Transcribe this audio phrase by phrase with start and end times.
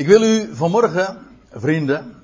[0.00, 2.22] Ik wil u vanmorgen, vrienden,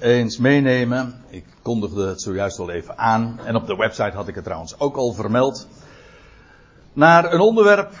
[0.00, 1.24] eens meenemen.
[1.28, 3.40] Ik kondigde het zojuist al even aan.
[3.44, 5.68] En op de website had ik het trouwens ook al vermeld.
[6.92, 7.92] Naar een onderwerp.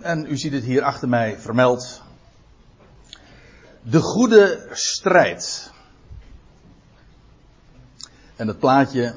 [0.00, 2.02] En u ziet het hier achter mij vermeld.
[3.82, 5.72] De goede strijd.
[8.36, 9.14] En het plaatje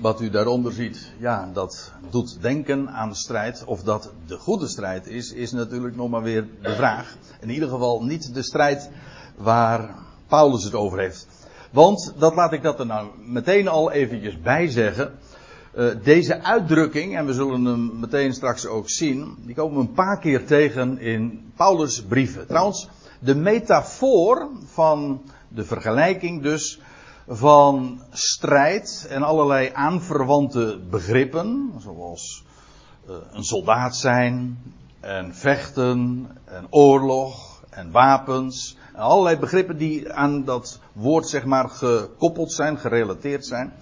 [0.00, 3.64] wat u daaronder ziet, ja, dat doet denken aan strijd.
[3.64, 7.16] Of dat de goede strijd is, is natuurlijk nog maar weer de vraag.
[7.40, 8.90] In ieder geval niet de strijd
[9.36, 9.94] waar
[10.26, 11.26] Paulus het over heeft.
[11.70, 15.12] Want, dat laat ik dat er nou meteen al eventjes bij zeggen.
[15.76, 19.92] Uh, deze uitdrukking, en we zullen hem meteen straks ook zien, die komen we een
[19.92, 22.46] paar keer tegen in Paulus' brieven.
[22.46, 26.80] Trouwens, de metafoor van de vergelijking dus
[27.28, 32.44] van strijd en allerlei aanverwante begrippen, zoals
[33.08, 34.58] uh, een soldaat zijn,
[35.00, 41.68] en vechten, en oorlog, en wapens, en allerlei begrippen die aan dat woord zeg maar
[41.68, 43.72] gekoppeld zijn, gerelateerd zijn,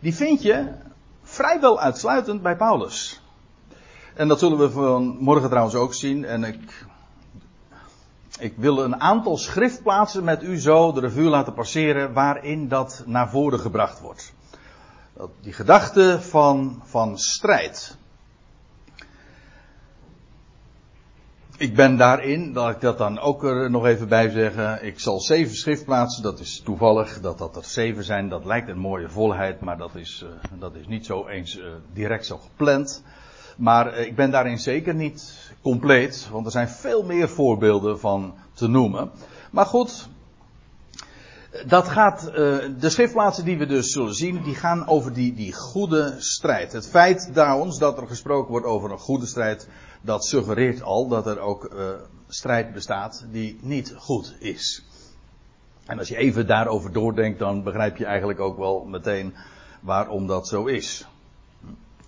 [0.00, 0.68] die vind je
[1.22, 3.20] vrijwel uitsluitend bij Paulus.
[4.14, 6.24] En dat zullen we vanmorgen trouwens ook zien.
[6.24, 6.86] En ik
[8.38, 13.30] ik wil een aantal schriftplaatsen met u zo de revue laten passeren waarin dat naar
[13.30, 14.34] voren gebracht wordt.
[15.40, 17.96] Die gedachte van, van strijd.
[21.58, 24.84] Ik ben daarin, dat ik dat dan ook nog even bij zeggen.
[24.84, 28.28] Ik zal zeven schriftplaatsen, dat is toevallig dat dat er zeven zijn.
[28.28, 31.64] Dat lijkt een mooie volheid, maar dat is, uh, dat is niet zo eens uh,
[31.92, 33.02] direct zo gepland.
[33.56, 38.34] Maar uh, ik ben daarin zeker niet compleet, want er zijn veel meer voorbeelden van
[38.54, 39.10] te noemen.
[39.50, 40.08] Maar goed,
[41.66, 42.34] dat gaat, uh,
[42.78, 46.72] de schriftplaatsen die we dus zullen zien, die gaan over die, die goede strijd.
[46.72, 49.68] Het feit trouwens dat er gesproken wordt over een goede strijd,
[50.00, 51.90] dat suggereert al dat er ook uh,
[52.28, 54.84] strijd bestaat die niet goed is.
[55.86, 59.34] En als je even daarover doordenkt, dan begrijp je eigenlijk ook wel meteen
[59.80, 61.06] waarom dat zo is.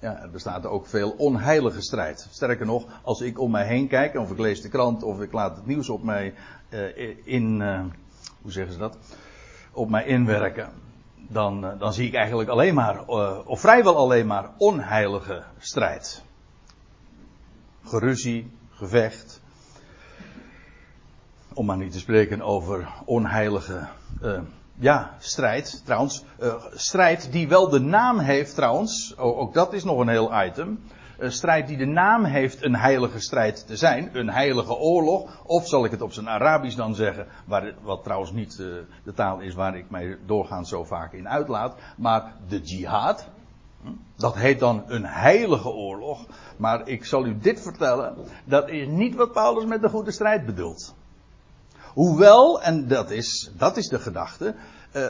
[0.00, 2.28] Ja, er bestaat ook veel onheilige strijd.
[2.31, 5.32] Sterker nog, als ik om mij heen kijk, of ik lees de krant, of ik
[5.32, 6.34] laat het nieuws op mij
[6.70, 7.81] uh, in, uh,
[8.42, 8.98] hoe zeggen ze dat,
[9.72, 10.72] op mij inwerken,
[11.28, 13.06] dan, uh, dan zie ik eigenlijk alleen maar,
[13.47, 16.22] of vrijwel alleen maar, onheilige strijd.
[17.84, 19.41] Geruzie, gevecht.
[21.54, 23.88] Om maar niet te spreken over onheilige
[24.78, 26.25] ja, strijd trouwens.
[26.41, 29.15] Uh, strijd die wel de naam heeft trouwens.
[29.15, 30.81] Oh, ook dat is nog een heel item.
[31.21, 34.11] Uh, strijd die de naam heeft een heilige strijd te zijn.
[34.12, 35.43] Een heilige oorlog.
[35.47, 37.27] Of zal ik het op zijn Arabisch dan zeggen.
[37.47, 38.75] Waar, wat trouwens niet uh,
[39.05, 41.75] de taal is waar ik mij doorgaans zo vaak in uitlaat.
[41.97, 43.28] Maar de jihad.
[43.83, 46.27] Hm, dat heet dan een heilige oorlog.
[46.56, 48.16] Maar ik zal u dit vertellen.
[48.45, 50.95] Dat is niet wat Paulus met de goede strijd bedoelt.
[51.98, 54.54] Hoewel, en dat is, dat is de gedachte,
[54.92, 55.06] uh,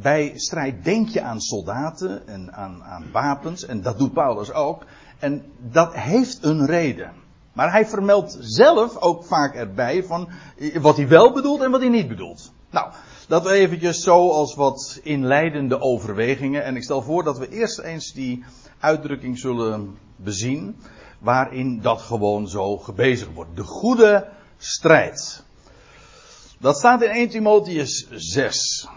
[0.00, 4.84] bij strijd denk je aan soldaten en aan, aan wapens, en dat doet Paulus ook.
[5.18, 7.12] En dat heeft een reden.
[7.52, 10.28] Maar hij vermeldt zelf ook vaak erbij van
[10.80, 12.52] wat hij wel bedoelt en wat hij niet bedoelt.
[12.70, 12.92] Nou,
[13.28, 16.64] dat eventjes zo als wat inleidende overwegingen.
[16.64, 18.44] En ik stel voor dat we eerst eens die
[18.78, 20.76] uitdrukking zullen bezien.
[21.18, 23.56] Waarin dat gewoon zo gebezigd wordt.
[23.56, 25.44] De goede strijd.
[26.62, 28.88] Dat staat in 1 Timotheus 6.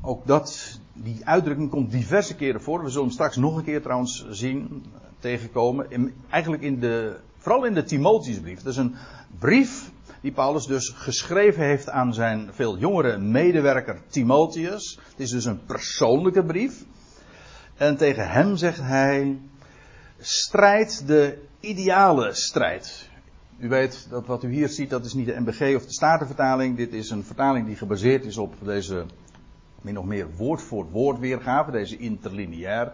[0.00, 2.82] Ook dat, die uitdrukking komt diverse keren voor.
[2.82, 4.84] We zullen hem straks nog een keer trouwens zien,
[5.18, 6.12] tegenkomen.
[6.30, 8.62] Eigenlijk in de, vooral in de Timotheusbrief.
[8.62, 8.94] Dat is een
[9.38, 9.90] brief
[10.20, 14.98] die Paulus dus geschreven heeft aan zijn veel jongere medewerker Timotheus.
[15.10, 16.84] Het is dus een persoonlijke brief.
[17.76, 19.38] En tegen hem zegt hij,
[20.18, 23.07] strijd de ideale strijd.
[23.60, 26.76] U weet dat wat u hier ziet, dat is niet de MBG of de Statenvertaling.
[26.76, 29.04] Dit is een vertaling die gebaseerd is op deze
[29.82, 32.92] min of meer woord voor woord weergave, deze interlineair.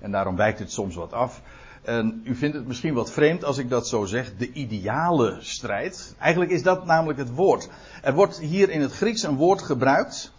[0.00, 1.42] En daarom wijkt het soms wat af.
[1.82, 6.14] En u vindt het misschien wat vreemd als ik dat zo zeg, de ideale strijd.
[6.18, 7.68] Eigenlijk is dat namelijk het woord.
[8.02, 10.32] Er wordt hier in het Grieks een woord gebruikt.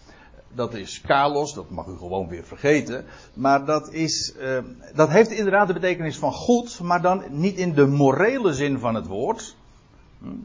[0.56, 3.06] Dat is kalos, dat mag u gewoon weer vergeten.
[3.34, 4.58] Maar dat, is, uh,
[4.96, 8.96] dat heeft inderdaad de betekenis van goed, maar dan niet in de morele zin van
[8.96, 9.56] het woord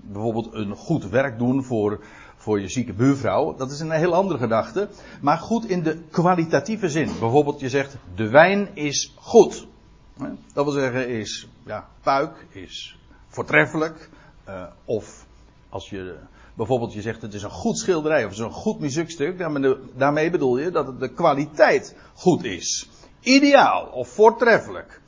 [0.02, 2.00] bijvoorbeeld een goed werk doen voor,
[2.36, 3.54] voor je zieke buurvrouw.
[3.56, 4.88] Dat is een heel andere gedachte.
[5.20, 7.10] Maar goed in de kwalitatieve zin.
[7.20, 9.66] Bijvoorbeeld je zegt de wijn is goed.
[10.52, 12.98] Dat wil zeggen is ja, puik, is
[13.28, 14.08] voortreffelijk.
[14.48, 15.26] Uh, of
[15.68, 16.16] als je
[16.54, 19.38] bijvoorbeeld je zegt het is een goed schilderij of het is een goed muziekstuk.
[19.96, 22.88] Daarmee bedoel je dat de kwaliteit goed is.
[23.20, 25.00] Ideaal of voortreffelijk.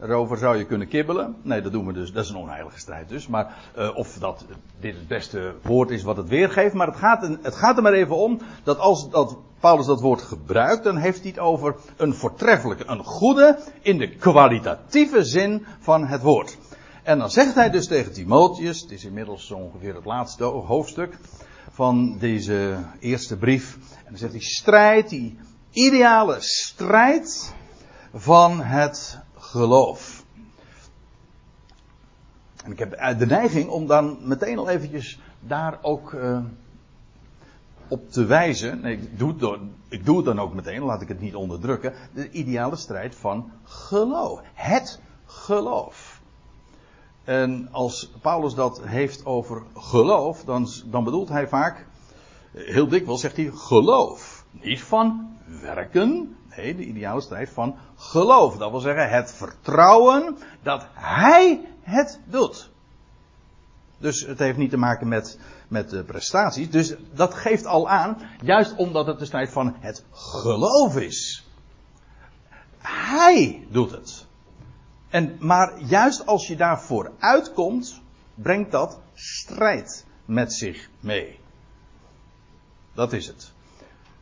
[0.00, 1.36] Daarover zou je kunnen kibbelen.
[1.42, 2.12] Nee, dat doen we dus.
[2.12, 3.26] Dat is een onheilige strijd dus.
[3.26, 4.44] Maar uh, of dat
[4.80, 6.74] dit het beste woord is wat het weergeeft.
[6.74, 10.22] Maar het gaat, het gaat er maar even om dat als dat Paulus dat woord
[10.22, 16.06] gebruikt, dan heeft hij het over een voortreffelijke, een goede in de kwalitatieve zin van
[16.06, 16.58] het woord.
[17.02, 21.18] En dan zegt hij dus tegen Timotheus, het is inmiddels ongeveer het laatste hoofdstuk
[21.70, 23.74] van deze eerste brief.
[23.74, 25.38] En dan zegt hij, strijd, die
[25.70, 27.54] ideale strijd
[28.14, 29.18] van het
[29.50, 30.24] geloof.
[32.64, 36.38] En ik heb de neiging om dan meteen al eventjes daar ook uh,
[37.88, 38.80] op te wijzen.
[38.80, 41.94] Nee, ik, doe het, ik doe dan ook meteen, laat ik het niet onderdrukken.
[42.14, 44.40] De ideale strijd van geloof.
[44.54, 46.20] Het geloof.
[47.24, 51.86] En als Paulus dat heeft over geloof, dan, dan bedoelt hij vaak,
[52.52, 54.44] heel dikwijls zegt hij geloof.
[54.50, 58.56] Niet van werken, nee, de ideale strijd van geloof.
[58.56, 62.70] Dat wil zeggen het vertrouwen dat hij het doet.
[63.98, 65.38] Dus het heeft niet te maken met,
[65.68, 66.70] met de prestaties.
[66.70, 71.46] Dus dat geeft al aan, juist omdat het de strijd van het geloof is.
[72.78, 74.26] Hij doet het.
[75.08, 78.00] En, maar juist als je daarvoor uitkomt,
[78.34, 81.38] brengt dat strijd met zich mee.
[82.94, 83.52] Dat is het.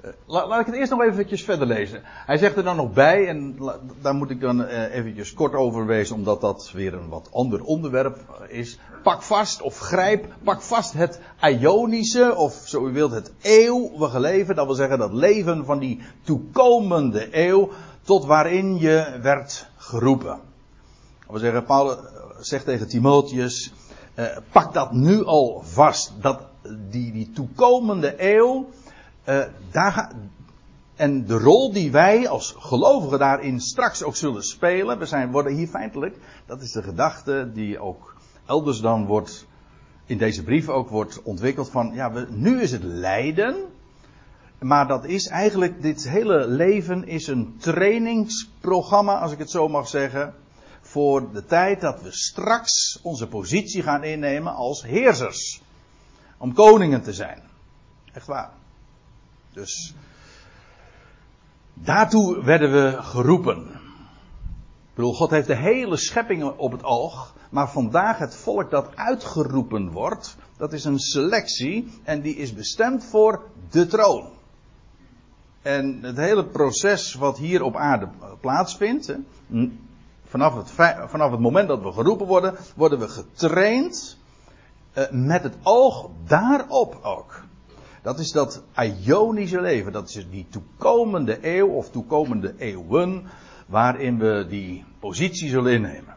[0.09, 0.15] Uh,
[0.49, 2.01] laat ik het eerst nog eventjes verder lezen.
[2.05, 3.59] Hij zegt er dan nog bij, en
[4.01, 7.63] daar moet ik dan uh, eventjes kort over wezen, omdat dat weer een wat ander
[7.63, 8.19] onderwerp
[8.49, 8.79] is.
[9.03, 14.57] Pak vast of grijp, pak vast het Ionische, of zo u wilt het eeuwige leven.
[14.57, 17.71] Dat wil zeggen dat leven van die toekomende eeuw,
[18.03, 20.39] tot waarin je werd geroepen.
[21.19, 21.97] Dat wil zeggen, Paulus
[22.41, 23.73] zegt tegen Timotheus,
[24.53, 26.13] pak dat nu al vast.
[26.21, 26.41] Dat
[26.91, 28.69] die, die toekomende eeuw,
[29.29, 30.13] uh, daar,
[30.97, 34.99] en de rol die wij als gelovigen daarin straks ook zullen spelen.
[34.99, 36.17] We zijn, worden hier feitelijk,
[36.47, 38.15] dat is de gedachte die ook
[38.47, 39.47] elders dan wordt,
[40.07, 43.57] in deze brief ook wordt ontwikkeld van, ja, we, nu is het lijden.
[44.59, 49.89] Maar dat is eigenlijk, dit hele leven is een trainingsprogramma, als ik het zo mag
[49.89, 50.35] zeggen.
[50.81, 55.63] Voor de tijd dat we straks onze positie gaan innemen als heersers.
[56.39, 57.43] Om koningen te zijn.
[58.13, 58.58] Echt waar.
[59.59, 59.95] Dus
[61.75, 63.59] daartoe werden we geroepen.
[63.59, 67.35] Ik bedoel, God heeft de hele schepping op het oog.
[67.51, 73.05] Maar vandaag het volk dat uitgeroepen wordt, dat is een selectie en die is bestemd
[73.05, 74.29] voor de troon.
[75.63, 78.09] En het hele proces wat hier op aarde
[78.41, 79.17] plaatsvindt,
[80.25, 80.71] vanaf het,
[81.11, 84.19] vanaf het moment dat we geroepen worden, worden we getraind
[84.93, 87.47] eh, met het oog daarop ook.
[88.09, 88.63] Dat is dat
[89.05, 89.93] Ionische leven.
[89.93, 93.27] Dat is die toekomende eeuw of toekomende eeuwen.
[93.67, 96.15] Waarin we die positie zullen innemen.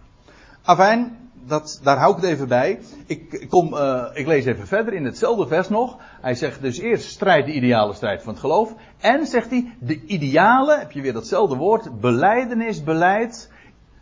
[0.62, 2.80] Afijn, dat, daar hou ik het even bij.
[3.06, 5.98] Ik, kom, uh, ik lees even verder in hetzelfde vers nog.
[6.22, 8.76] Hij zegt dus eerst strijd de ideale strijd van het geloof.
[8.98, 13.52] En zegt hij, de ideale, heb je weer datzelfde woord, beleidenis, beleid.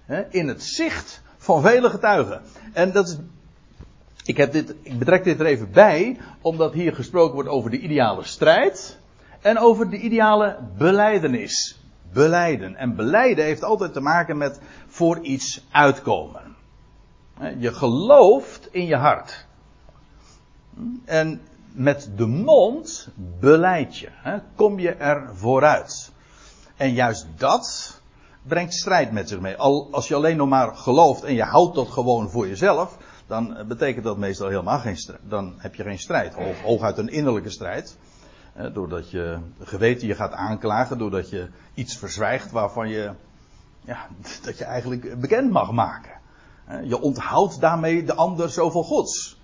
[0.06, 2.42] Hè, in het zicht van vele getuigen.
[2.74, 3.18] En dat is
[4.30, 7.80] ik, heb dit, ik betrek dit er even bij, omdat hier gesproken wordt over de
[7.80, 9.00] ideale strijd
[9.42, 11.80] en over de ideale beleidenis.
[12.14, 12.76] Beleiden.
[12.76, 16.56] En beleiden heeft altijd te maken met voor iets uitkomen.
[17.58, 19.46] Je gelooft in je hart.
[21.06, 21.42] En
[21.72, 23.10] met de mond
[23.40, 24.10] beleid je.
[24.56, 26.12] Kom je er vooruit.
[26.78, 28.00] En juist dat
[28.42, 29.56] brengt strijd met zich mee.
[29.56, 32.98] Al als je alleen nog maar gelooft en je houdt dat gewoon voor jezelf,
[33.30, 35.22] dan betekent dat meestal helemaal geen strijd.
[35.24, 36.36] Dan heb je geen strijd.
[36.64, 37.98] Hooguit een innerlijke strijd.
[38.74, 43.12] Doordat je geweten je gaat aanklagen, doordat je iets verzwijgt waarvan je,
[43.82, 44.08] ja,
[44.46, 46.12] dat je eigenlijk bekend mag maken.
[46.84, 49.38] Je onthoudt daarmee de ander zoveel gods.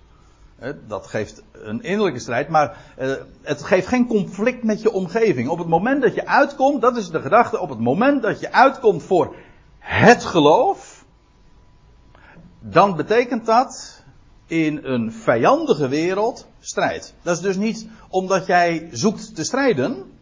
[0.86, 3.12] Dat geeft een innerlijke strijd, maar eh,
[3.42, 5.48] het geeft geen conflict met je omgeving.
[5.48, 8.52] Op het moment dat je uitkomt, dat is de gedachte, op het moment dat je
[8.52, 9.34] uitkomt voor
[9.78, 10.85] het geloof,
[12.70, 14.02] dan betekent dat
[14.46, 17.14] in een vijandige wereld strijd.
[17.22, 20.12] Dat is dus niet omdat jij zoekt te strijden.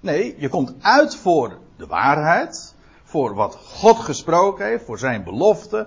[0.00, 2.74] Nee, je komt uit voor de waarheid,
[3.04, 5.86] voor wat God gesproken heeft, voor zijn belofte.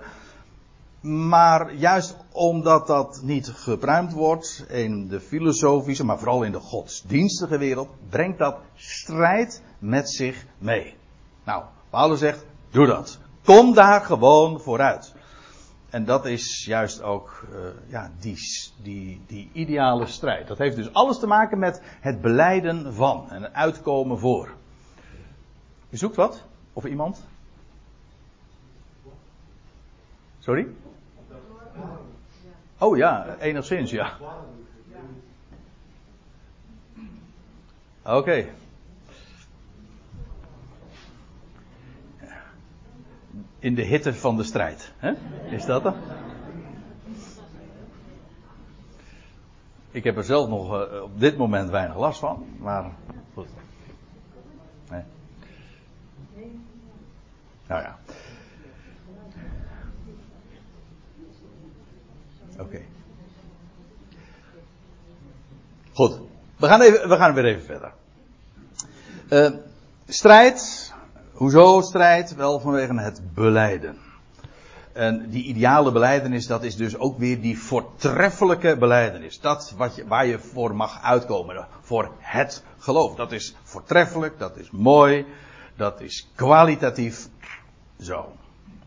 [1.00, 7.58] Maar juist omdat dat niet gepruimd wordt in de filosofische, maar vooral in de godsdienstige
[7.58, 10.96] wereld, brengt dat strijd met zich mee.
[11.44, 13.18] Nou, Paulus zegt, doe dat.
[13.44, 15.14] Kom daar gewoon vooruit.
[15.94, 18.38] En dat is juist ook uh, ja, die,
[18.82, 20.48] die, die ideale strijd.
[20.48, 24.54] Dat heeft dus alles te maken met het beleiden van en het uitkomen voor.
[25.88, 26.44] Je zoekt wat?
[26.72, 27.24] Of iemand?
[30.38, 30.66] Sorry?
[32.78, 34.16] Oh ja, enigszins, ja.
[38.04, 38.48] Oké.
[43.64, 44.92] In de hitte van de strijd.
[44.96, 45.12] Hè?
[45.50, 45.94] Is dat er?
[49.90, 52.90] Ik heb er zelf nog uh, op dit moment weinig last van, maar
[53.34, 53.48] goed.
[57.66, 57.98] Nou ja.
[62.58, 62.80] Oké.
[65.92, 66.20] Goed.
[66.56, 67.92] We gaan, even, we gaan weer even verder.
[69.30, 69.60] Uh,
[70.06, 70.83] strijd.
[71.34, 72.34] Hoezo strijd?
[72.34, 73.98] Wel vanwege het beleiden.
[74.92, 79.40] En die ideale beleidenis, dat is dus ook weer die voortreffelijke beleidenis.
[79.40, 81.66] Dat wat je, waar je voor mag uitkomen.
[81.80, 83.14] Voor het geloof.
[83.14, 85.26] Dat is voortreffelijk, dat is mooi,
[85.76, 87.28] dat is kwalitatief.
[88.00, 88.32] Zo.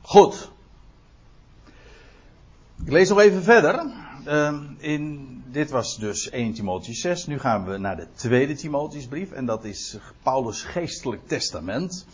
[0.01, 0.51] Goed.
[2.85, 3.85] Ik lees nog even verder.
[4.27, 7.25] Uh, in, dit was dus 1 Timotheus 6.
[7.25, 9.31] Nu gaan we naar de tweede Timotheusbrief.
[9.31, 12.05] En dat is Paulus' geestelijk testament.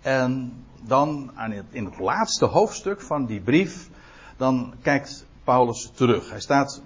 [0.00, 1.32] En dan
[1.70, 3.88] in het laatste hoofdstuk van die brief,
[4.36, 6.30] dan kijkt Paulus terug.
[6.30, 6.82] Hij staat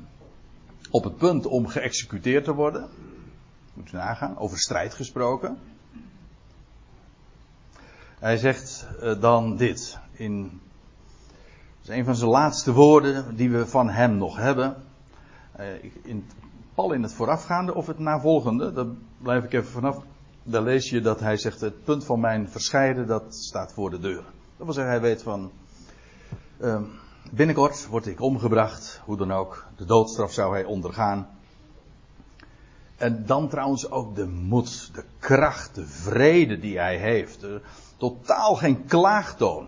[0.90, 2.88] op het punt om geëxecuteerd te worden.
[3.74, 5.58] Moet u nagaan, over strijd gesproken.
[8.18, 9.98] Hij zegt uh, dan dit.
[10.12, 10.42] In,
[11.80, 14.76] dat is een van zijn laatste woorden die we van hem nog hebben.
[15.60, 15.66] Uh,
[16.02, 16.26] in,
[16.74, 18.86] al in het voorafgaande of het navolgende, daar
[19.18, 20.02] blijf ik even vanaf.
[20.46, 23.98] Daar lees je dat hij zegt: Het punt van mijn verscheiden, dat staat voor de
[23.98, 24.22] deur.
[24.56, 25.50] Dat wil zeggen, hij weet van.
[26.60, 26.80] Uh,
[27.30, 29.66] binnenkort word ik omgebracht, hoe dan ook.
[29.76, 31.28] De doodstraf zou hij ondergaan.
[32.96, 37.46] En dan trouwens ook de moed, de kracht, de vrede die hij heeft.
[37.96, 39.66] totaal geen klaagtoon.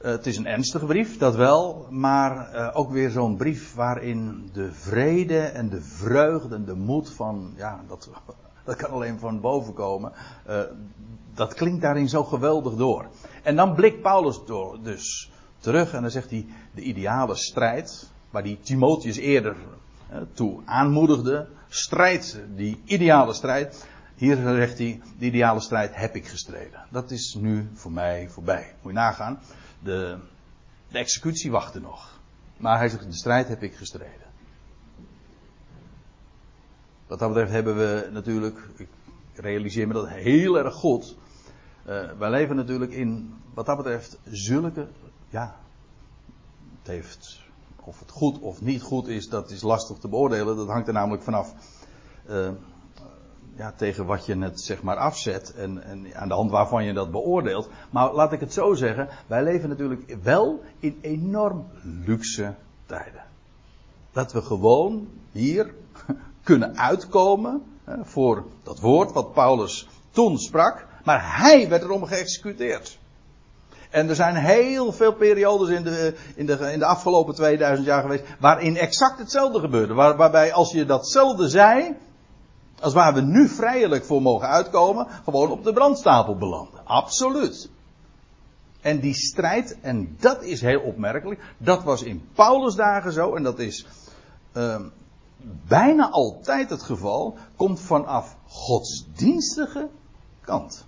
[0.00, 4.50] Uh, het is een ernstige brief, dat wel, maar uh, ook weer zo'n brief waarin
[4.52, 8.10] de vrede en de vreugde en de moed van, ja, dat,
[8.66, 10.12] dat kan alleen van boven komen.
[10.48, 10.60] Uh,
[11.34, 13.06] dat klinkt daarin zo geweldig door.
[13.42, 18.42] En dan blikt Paulus door, dus terug en dan zegt hij de ideale strijd, waar
[18.42, 19.56] die Timotheus eerder
[20.32, 23.86] toe aanmoedigde, strijd, die ideale strijd.
[24.14, 26.86] Hier zegt hij, de ideale strijd heb ik gestreden.
[26.90, 28.74] Dat is nu voor mij voorbij.
[28.82, 29.40] Moet je nagaan,
[29.82, 30.18] de,
[30.88, 32.20] de executie wachtte nog.
[32.56, 34.25] Maar hij zegt, de strijd heb ik gestreden.
[37.06, 38.88] Wat dat betreft hebben we natuurlijk, ik
[39.34, 41.16] realiseer me dat heel erg goed.
[41.88, 44.86] Uh, wij leven natuurlijk in, wat dat betreft, zulke,
[45.28, 45.56] ja,
[46.78, 47.40] het heeft,
[47.84, 50.56] of het goed of niet goed is, dat is lastig te beoordelen.
[50.56, 51.54] Dat hangt er namelijk vanaf,
[52.30, 52.48] uh,
[53.56, 56.92] ja, tegen wat je het zeg maar afzet en, en aan de hand waarvan je
[56.92, 57.68] dat beoordeelt.
[57.90, 62.54] Maar laat ik het zo zeggen, wij leven natuurlijk wel in enorm luxe
[62.86, 63.24] tijden.
[64.12, 65.74] Dat we gewoon hier
[66.46, 67.62] kunnen uitkomen
[68.02, 70.86] voor dat woord wat Paulus toen sprak.
[71.04, 72.98] Maar hij werd erom geëxecuteerd.
[73.90, 78.02] En er zijn heel veel periodes in de, in de, in de afgelopen 2000 jaar
[78.02, 78.24] geweest.
[78.40, 79.94] waarin exact hetzelfde gebeurde.
[79.94, 81.96] Waar, waarbij als je datzelfde zei.
[82.80, 85.06] als waar we nu vrijelijk voor mogen uitkomen.
[85.24, 86.80] gewoon op de brandstapel belanden.
[86.84, 87.70] Absoluut.
[88.80, 91.40] En die strijd, en dat is heel opmerkelijk.
[91.58, 93.34] dat was in Paulus dagen zo.
[93.34, 93.86] en dat is.
[94.56, 94.76] Uh,
[95.66, 99.88] bijna altijd het geval, komt vanaf godsdienstige
[100.40, 100.86] kant.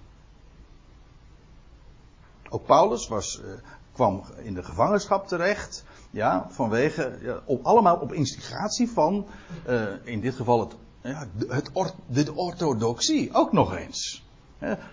[2.48, 3.50] Ook Paulus was, uh,
[3.92, 9.26] kwam in de gevangenschap terecht, ja, vanwege, op, allemaal op instigatie van,
[9.68, 11.70] uh, in dit geval het, ja, het
[12.06, 14.26] de orthodoxie, ook nog eens.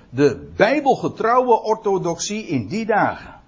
[0.10, 3.40] De bijbelgetrouwe orthodoxie in die dagen.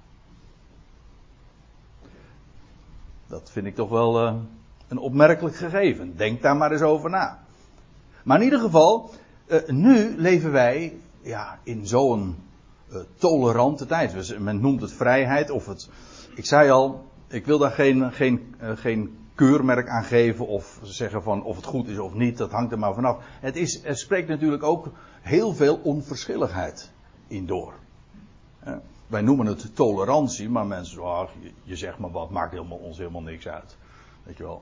[3.28, 4.36] Dat vind ik toch wel uh,
[4.88, 6.18] een opmerkelijk gegeven.
[6.18, 7.40] Denk daar maar eens over na.
[8.24, 9.12] Maar in ieder geval,
[9.48, 12.36] uh, nu leven wij ja, in zo'n
[12.90, 14.40] uh, tolerante tijd.
[14.40, 15.90] Men noemt het vrijheid of het.
[16.36, 21.24] Ik zei al, ik wil daar geen, geen, uh, geen keurmerk aan geven of zeggen
[21.24, 22.38] van of het goed is of niet.
[22.38, 23.24] Dat hangt er maar vanaf.
[23.40, 24.92] Het, is, het spreekt natuurlijk ook
[25.22, 26.92] heel veel onverschilligheid
[27.28, 27.74] in door.
[29.08, 31.02] wij noemen het tolerantie, maar mensen,
[31.40, 33.78] je, je zegt maar wat, maakt helemaal, ons helemaal niks uit.
[34.24, 34.62] Weet je wel.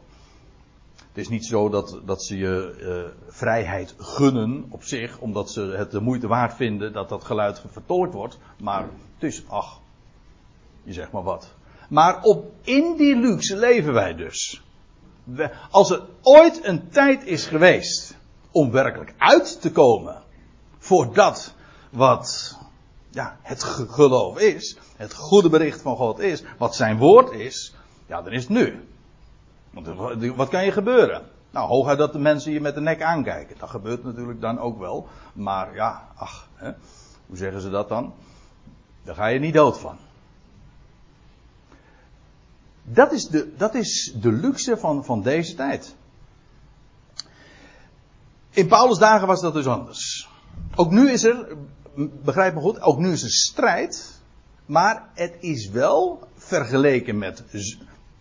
[1.16, 5.62] Het is niet zo dat, dat ze je uh, vrijheid gunnen op zich, omdat ze
[5.62, 8.38] het de moeite waard vinden dat dat geluid vertolkt wordt.
[8.60, 8.82] Maar
[9.14, 9.80] het is, ach,
[10.84, 11.54] je zegt maar wat.
[11.90, 14.64] Maar op, in die luxe leven wij dus.
[15.72, 18.18] Als er ooit een tijd is geweest
[18.52, 20.22] om werkelijk uit te komen
[20.78, 21.54] voor dat
[21.90, 22.58] wat
[23.10, 27.76] ja, het geloof is, het goede bericht van God is, wat zijn woord is,
[28.08, 28.88] ja, dan is het nu.
[29.76, 29.88] Want
[30.36, 31.22] wat kan je gebeuren?
[31.52, 33.58] Nou, hooguit dat de mensen je met de nek aankijken.
[33.60, 35.08] Dat gebeurt natuurlijk dan ook wel.
[35.34, 36.72] Maar ja, ach, hè,
[37.26, 38.14] hoe zeggen ze dat dan?
[39.04, 39.98] Daar ga je niet dood van.
[42.84, 45.96] Dat is de, dat is de luxe van, van deze tijd.
[48.50, 50.30] In Paulus' dagen was dat dus anders.
[50.76, 51.58] Ook nu is er,
[52.24, 54.22] begrijp me goed, ook nu is er strijd.
[54.66, 57.44] Maar het is wel vergeleken met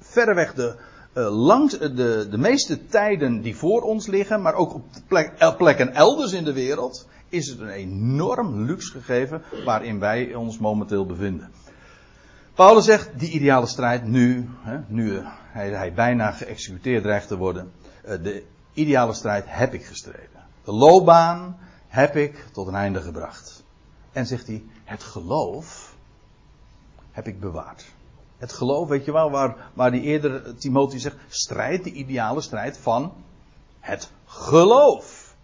[0.00, 0.76] verreweg de,
[1.14, 5.94] uh, langs de, de meeste tijden die voor ons liggen, maar ook op plek, plekken
[5.94, 11.52] elders in de wereld, is het een enorm luxe gegeven waarin wij ons momenteel bevinden.
[12.54, 15.20] Paulus zegt, die ideale strijd nu, hè, nu
[15.52, 20.44] hij, hij, bijna geëxecuteerd dreigt te worden, de ideale strijd heb ik gestreden.
[20.64, 23.64] De loopbaan heb ik tot een einde gebracht.
[24.12, 25.94] En zegt hij, het geloof
[27.10, 27.93] heb ik bewaard.
[28.44, 32.78] Het geloof, weet je wel, waar, waar die eerder Timotheus zegt, strijd, de ideale strijd
[32.78, 33.12] van
[33.80, 35.34] het geloof.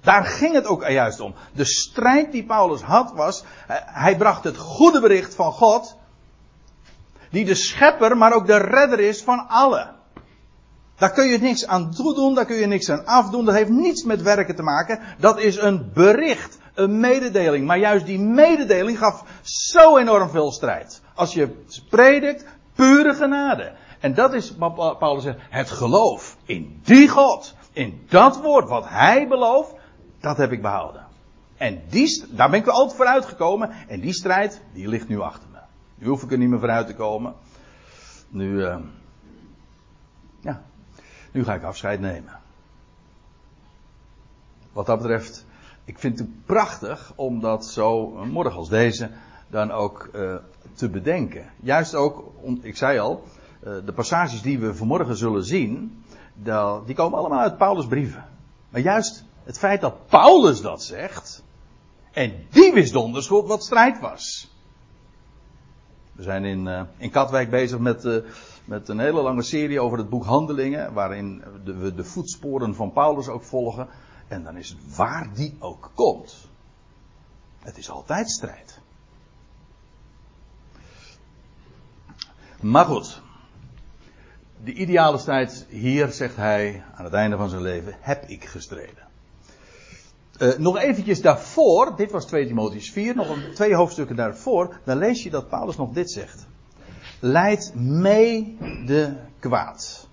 [0.00, 1.34] Daar ging het ook juist om.
[1.54, 3.44] De strijd die Paulus had was,
[3.84, 5.96] hij bracht het goede bericht van God,
[7.30, 9.94] die de schepper, maar ook de redder is van allen.
[10.96, 14.04] Daar kun je niks aan toedoen, daar kun je niks aan afdoen, dat heeft niets
[14.04, 15.00] met werken te maken.
[15.18, 17.66] Dat is een bericht, een mededeling.
[17.66, 21.00] Maar juist die mededeling gaf zo enorm veel strijd.
[21.18, 22.44] Als je predikt,
[22.74, 23.72] pure genade.
[24.00, 28.88] En dat is wat Paulus zegt, het geloof in die God, in dat woord wat
[28.88, 29.74] hij belooft,
[30.20, 31.06] dat heb ik behouden.
[31.56, 33.70] En die, daar ben ik altijd voor uitgekomen.
[33.88, 35.58] En die strijd, die ligt nu achter me.
[35.94, 37.34] Nu hoef ik er niet meer vooruit te komen.
[38.28, 38.76] Nu, uh,
[40.40, 40.62] ja,
[41.32, 42.40] nu ga ik afscheid nemen.
[44.72, 45.46] Wat dat betreft,
[45.84, 49.10] ik vind het prachtig om dat zo, een morgen als deze,
[49.50, 50.34] dan ook uh,
[50.74, 51.52] te bedenken.
[51.60, 53.22] Juist ook, ik zei al,
[53.66, 56.04] uh, de passages die we vanmorgen zullen zien,
[56.86, 58.24] die komen allemaal uit Paulus' brieven.
[58.68, 61.44] Maar juist het feit dat Paulus dat zegt,
[62.12, 64.52] en die wist donders wat strijd was.
[66.12, 68.22] We zijn in, uh, in Katwijk bezig met,
[68.64, 73.28] met een hele lange serie over het boek Handelingen, waarin we de voetsporen van Paulus
[73.28, 73.88] ook volgen.
[74.28, 76.48] En dan is het waar die ook komt.
[77.58, 78.80] Het is altijd strijd.
[82.60, 83.22] Maar goed.
[84.64, 89.06] De ideale strijd, hier zegt hij aan het einde van zijn leven, heb ik gestreden.
[90.38, 94.98] Uh, nog eventjes daarvoor, dit was 2 Timotheus 4, nog een, twee hoofdstukken daarvoor, dan
[94.98, 96.46] lees je dat Paulus nog dit zegt.
[97.20, 100.08] Leid mee de kwaad.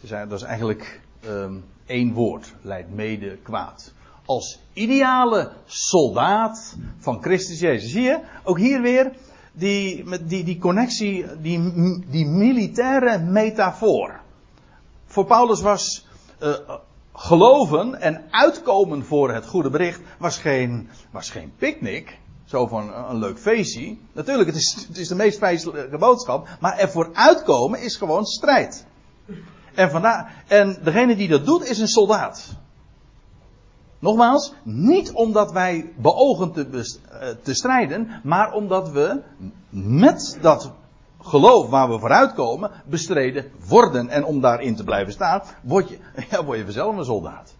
[0.00, 3.92] Dus dat is eigenlijk um, één woord, leid mede kwaad.
[4.24, 7.90] Als ideale soldaat van Christus Jezus.
[7.90, 9.12] Zie je, ook hier weer
[9.56, 11.58] die, die, die connectie, die,
[12.10, 14.20] die militaire metafoor.
[15.06, 16.06] Voor Paulus was
[16.42, 16.54] uh,
[17.12, 22.18] geloven en uitkomen voor het goede bericht was geen, was geen picknick.
[22.44, 23.96] Zo van een leuk feestje.
[24.12, 26.48] Natuurlijk, het is, het is de meest feestelijke boodschap.
[26.60, 28.86] Maar ervoor uitkomen is gewoon strijd.
[29.74, 32.56] En, vandaar, en degene die dat doet is een soldaat.
[33.98, 39.22] Nogmaals, niet omdat wij beogen te, eh, te strijden, maar omdat we
[39.70, 40.72] met dat
[41.20, 44.08] geloof waar we vooruit komen, bestreden worden.
[44.08, 45.98] En om daarin te blijven staan, word je,
[46.30, 47.54] ja, word je vanzelf een soldaat.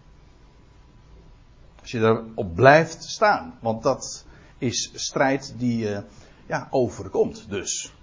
[1.81, 3.53] Als je erop blijft staan.
[3.61, 4.25] Want dat
[4.57, 6.03] is strijd die je
[6.47, 7.93] ja, overkomt dus.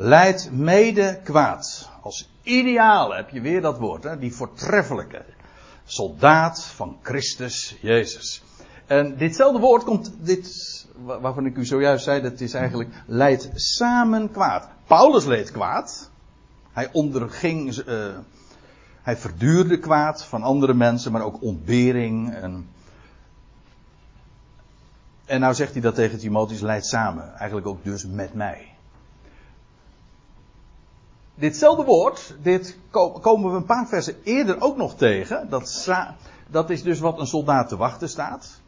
[0.00, 1.88] Leidt mede kwaad.
[2.02, 5.24] Als ideale heb je weer dat woord, hè, die voortreffelijke.
[5.84, 8.42] Soldaat van Christus Jezus.
[8.86, 14.30] En ditzelfde woord komt, dit, waarvan ik u zojuist zei, dat is eigenlijk leidt samen
[14.30, 14.68] kwaad.
[14.86, 16.10] Paulus leed kwaad.
[16.72, 18.18] Hij onderging, uh,
[19.02, 22.34] hij verduurde kwaad van andere mensen, maar ook ontbering.
[22.34, 22.68] En,
[25.24, 27.34] en nou zegt hij dat tegen Timotheus, leidt samen.
[27.34, 28.77] Eigenlijk ook dus met mij.
[31.38, 32.78] Ditzelfde woord, dit
[33.20, 35.48] komen we een paar versen eerder ook nog tegen.
[35.48, 35.88] Dat,
[36.50, 38.60] dat is dus wat een soldaat te wachten staat.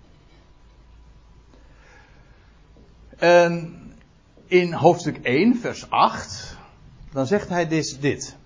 [3.17, 3.79] En
[4.47, 6.57] in hoofdstuk 1, vers 8,
[7.13, 8.37] dan zegt hij dit, dit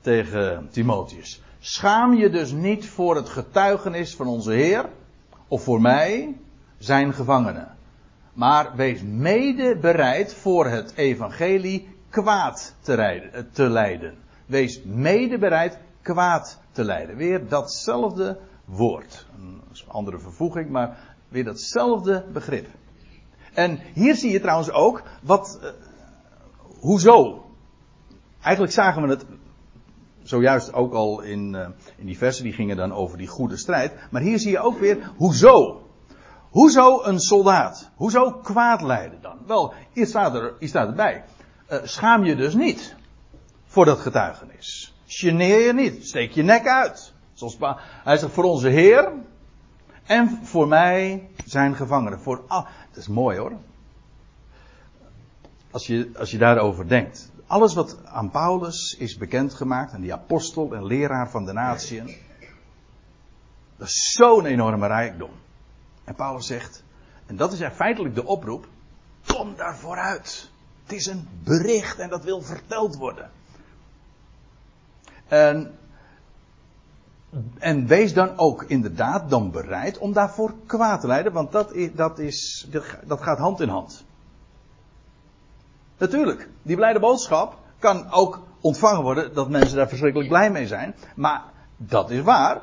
[0.00, 1.42] tegen Timotheus.
[1.58, 4.88] Schaam je dus niet voor het getuigenis van onze Heer,
[5.48, 6.36] of voor mij,
[6.78, 7.76] zijn gevangenen.
[8.32, 14.14] Maar wees mede bereid voor het evangelie kwaad te, rijden, te leiden.
[14.46, 17.16] Wees mede bereid kwaad te leiden.
[17.16, 19.26] Weer datzelfde woord.
[19.38, 22.66] Een andere vervoeging, maar Weer datzelfde begrip.
[23.52, 25.58] En hier zie je trouwens ook wat.
[25.62, 25.68] Uh,
[26.80, 27.44] hoezo?
[28.40, 29.24] Eigenlijk zagen we het
[30.22, 33.92] zojuist ook al in, uh, in die versen, die gingen dan over die goede strijd.
[34.10, 35.82] Maar hier zie je ook weer hoezo.
[36.50, 37.90] Hoezo een soldaat?
[37.94, 39.38] Hoezo kwaad leiden dan?
[39.46, 41.24] Wel, hier staat, er, hier staat erbij.
[41.70, 42.96] Uh, schaam je dus niet
[43.66, 44.94] voor dat getuigenis.
[45.06, 46.06] Geneer je niet.
[46.06, 47.12] Steek je nek uit.
[47.32, 47.58] Zoals
[48.04, 49.12] hij zegt voor onze Heer
[50.06, 52.20] en voor mij zijn gevangenen.
[52.20, 53.52] Voor, dat is mooi hoor.
[55.70, 57.30] Als je, als je daarover denkt.
[57.46, 62.16] Alles wat aan Paulus is bekendgemaakt, aan die apostel en leraar van de natieën.
[63.76, 65.30] Dat is zo'n enorme rijkdom.
[66.04, 66.82] En Paulus zegt,
[67.26, 68.66] en dat is feitelijk de oproep,
[69.26, 70.50] kom daar vooruit.
[70.90, 73.30] Het is een bericht en dat wil verteld worden.
[75.28, 75.78] En,
[77.58, 81.92] en wees dan ook inderdaad dan bereid om daarvoor kwaad te leiden, want dat, is,
[81.94, 82.68] dat, is,
[83.04, 84.04] dat gaat hand in hand.
[85.98, 90.94] Natuurlijk, die blijde boodschap kan ook ontvangen worden dat mensen daar verschrikkelijk blij mee zijn.
[91.14, 91.42] Maar
[91.76, 92.60] dat is waar.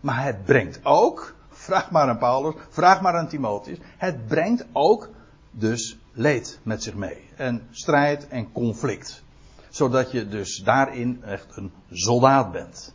[0.00, 5.08] Maar het brengt ook, vraag maar aan Paulus, vraag maar aan Timotheus, het brengt ook
[5.50, 7.28] dus leed met zich mee.
[7.36, 9.22] En strijd en conflict.
[9.70, 12.94] Zodat je dus daarin echt een soldaat bent.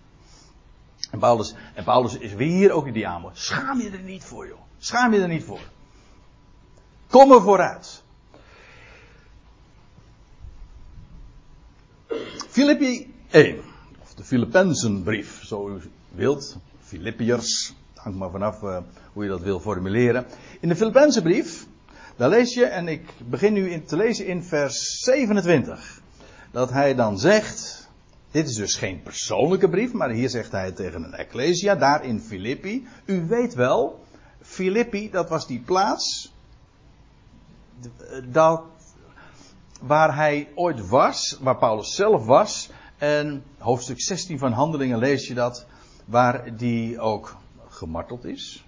[1.11, 3.37] En Paulus, en Paulus is weer ook in die aanbod.
[3.37, 4.59] Schaam je er niet voor, joh.
[4.77, 5.61] Schaam je er niet voor.
[7.07, 8.03] Kom er vooruit.
[12.49, 13.59] Filippi 1.
[14.01, 16.57] Of de Filippenzenbrief, zo u wilt.
[16.81, 17.75] Filippiërs.
[17.95, 18.77] Hangt maar vanaf uh,
[19.13, 20.25] hoe je dat wil formuleren.
[20.59, 21.67] In de Filippenzenbrief,
[22.17, 26.01] daar lees je, en ik begin nu in, te lezen in vers 27.
[26.51, 27.89] Dat hij dan zegt.
[28.31, 32.19] Dit is dus geen persoonlijke brief, maar hier zegt hij tegen een ecclesia, daar in
[32.19, 32.87] Filippi.
[33.05, 34.03] U weet wel,
[34.41, 36.33] Filippi, dat was die plaats.
[38.23, 38.61] Dat
[39.81, 42.69] waar hij ooit was, waar Paulus zelf was.
[42.97, 45.65] En hoofdstuk 16 van Handelingen lees je dat,
[46.05, 47.37] waar die ook
[47.69, 48.65] gemarteld is.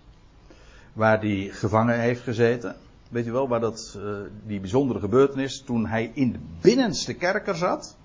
[0.93, 2.75] Waar die gevangen heeft gezeten.
[3.09, 7.55] Weet je wel, waar dat, uh, die bijzondere gebeurtenis, toen hij in de binnenste kerker
[7.55, 7.97] zat.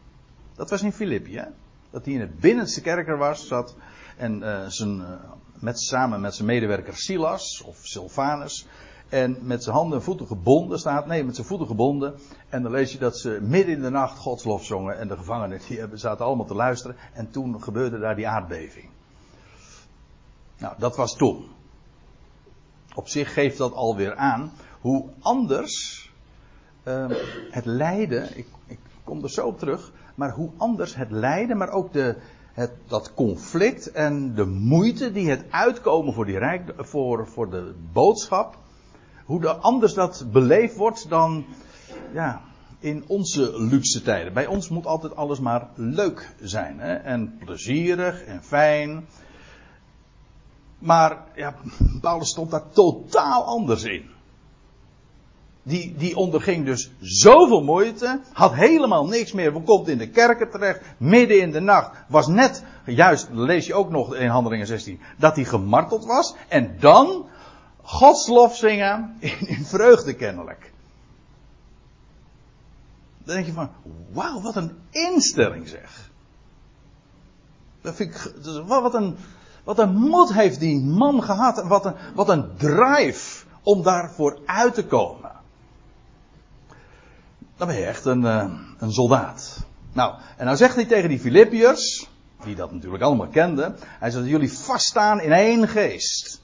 [0.54, 1.44] Dat was in Filippi, hè?
[1.90, 3.76] Dat hij in het binnenste kerker was, zat.
[4.16, 5.08] En uh, zijn, uh,
[5.58, 8.66] met, samen met zijn medewerker Silas, of Silvanus.
[9.08, 11.06] En met zijn handen en voeten gebonden staat.
[11.06, 12.14] Nee, met zijn voeten gebonden.
[12.48, 14.98] En dan lees je dat ze midden in de nacht Godslof zongen.
[14.98, 16.96] En de gevangenen die zaten allemaal te luisteren.
[17.12, 18.88] En toen gebeurde daar die aardbeving.
[20.58, 21.46] Nou, dat was toen.
[22.94, 24.52] Op zich geeft dat alweer aan
[24.84, 26.10] hoe anders
[26.84, 27.06] uh,
[27.50, 28.38] het lijden.
[28.38, 29.92] Ik, ik kom er zo op terug.
[30.14, 32.16] Maar hoe anders het lijden, maar ook de,
[32.52, 37.74] het, dat conflict en de moeite die het uitkomen voor, die rijk, voor, voor de
[37.92, 38.56] boodschap
[39.24, 41.44] hoe de, anders dat beleefd wordt dan
[42.12, 42.40] ja,
[42.78, 44.32] in onze luxe tijden.
[44.32, 46.78] Bij ons moet altijd alles maar leuk zijn.
[46.78, 46.94] Hè?
[46.94, 49.06] En plezierig en fijn.
[50.78, 51.54] Maar ja,
[52.00, 54.13] Paulus stond daar totaal anders in.
[55.66, 60.80] Die, die onderging dus zoveel moeite, had helemaal niks meer, komt in de kerken terecht,
[60.96, 65.36] midden in de nacht, was net, juist, lees je ook nog in Handelingen 16, dat
[65.36, 67.26] hij gemarteld was, en dan
[67.82, 70.72] Gods lof zingen in, in vreugde kennelijk.
[73.24, 73.70] Dan denk je van,
[74.12, 76.10] wauw, wat een instelling zeg.
[77.80, 78.32] Dat vind ik,
[78.66, 79.16] wat een,
[79.64, 81.58] wat een moed heeft die man gehad.
[81.58, 85.23] En wat een, wat een drive om daarvoor uit te komen.
[87.56, 89.66] Dan ben je echt een, eh, een soldaat.
[89.92, 92.08] Nou, en nou zegt hij tegen die Filippiërs,
[92.44, 93.76] die dat natuurlijk allemaal kenden.
[93.80, 96.42] Hij zegt, jullie vaststaan in één geest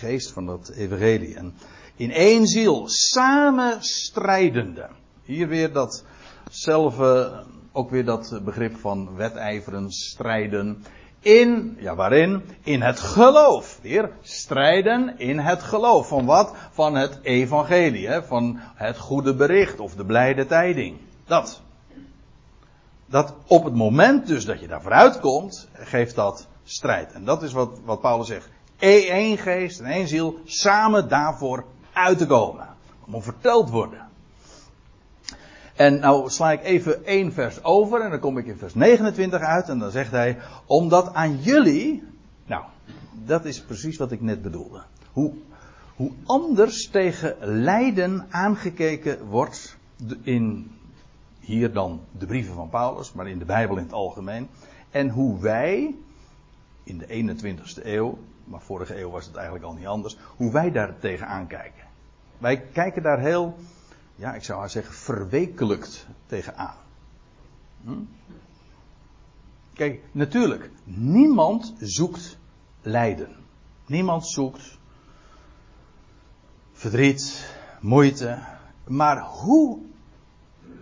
[0.00, 1.34] geest van dat evangelie.
[1.34, 1.54] En
[1.96, 4.88] in één ziel, samen strijdende.
[5.24, 10.84] Hier weer datzelfde, ook weer dat begrip van wedijveren, strijden.
[11.20, 12.42] In, ja waarin?
[12.62, 13.78] In het geloof.
[13.82, 16.08] Weer strijden in het geloof.
[16.08, 16.54] Van wat?
[16.70, 18.08] Van het evangelie.
[18.08, 18.22] Hè?
[18.22, 20.96] Van het goede bericht of de blijde tijding.
[21.26, 21.62] Dat.
[23.06, 27.12] Dat op het moment dus dat je daar vooruit komt, geeft dat strijd.
[27.12, 28.48] En dat is wat, wat Paulus zegt
[28.80, 32.68] één geest en één ziel, samen daarvoor uit te komen.
[33.04, 34.09] Moet verteld worden.
[35.80, 39.40] En nou sla ik even één vers over en dan kom ik in vers 29
[39.40, 42.02] uit en dan zegt hij, omdat aan jullie,
[42.46, 42.64] nou,
[43.24, 44.82] dat is precies wat ik net bedoelde.
[45.12, 45.32] Hoe,
[45.96, 49.76] hoe anders tegen lijden aangekeken wordt
[50.22, 50.70] in
[51.38, 54.48] hier dan de brieven van Paulus, maar in de Bijbel in het algemeen.
[54.90, 55.94] En hoe wij
[56.82, 60.70] in de 21ste eeuw, maar vorige eeuw was het eigenlijk al niet anders, hoe wij
[60.70, 61.84] daar tegenaan kijken.
[62.38, 63.54] Wij kijken daar heel,
[64.20, 66.76] ja, ik zou maar zeggen, verwekelijkt tegenaan.
[67.84, 67.92] Hm?
[69.74, 72.38] Kijk, natuurlijk, niemand zoekt
[72.82, 73.36] lijden.
[73.86, 74.78] Niemand zoekt
[76.72, 78.38] verdriet, moeite.
[78.86, 79.78] Maar hoe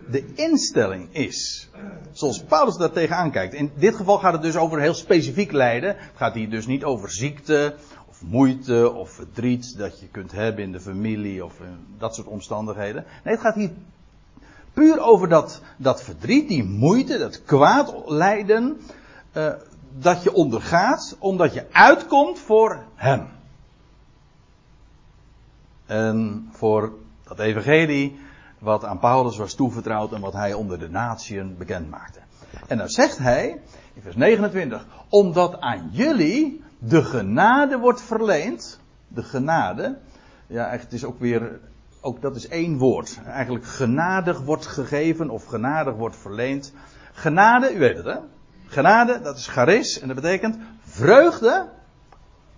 [0.09, 1.69] de instelling is,
[2.11, 3.53] zoals Paulus daar tegenaan kijkt.
[3.53, 5.95] In dit geval gaat het dus over heel specifiek lijden.
[5.97, 7.75] Het gaat hier dus niet over ziekte,
[8.19, 11.53] moeite, of verdriet dat je kunt hebben in de familie, of
[11.97, 13.05] dat soort omstandigheden.
[13.23, 13.71] Nee, het gaat hier
[14.73, 18.81] puur over dat, dat verdriet, die moeite, dat kwaad lijden,
[19.33, 19.51] uh,
[19.97, 23.27] dat je ondergaat omdat je uitkomt voor Hem.
[25.85, 28.19] En voor dat evangelie
[28.59, 32.19] wat aan Paulus was toevertrouwd en wat hij onder de natieën bekend maakte.
[32.67, 33.61] En dan zegt hij
[33.93, 39.97] in vers 29, omdat aan jullie de genade wordt verleend, de genade,
[40.47, 41.59] ja, het is ook weer,
[42.01, 43.19] ook dat is één woord.
[43.25, 46.73] Eigenlijk genadig wordt gegeven of genadig wordt verleend.
[47.13, 48.17] Genade, u weet het hè.
[48.65, 51.69] Genade, dat is charis en dat betekent vreugde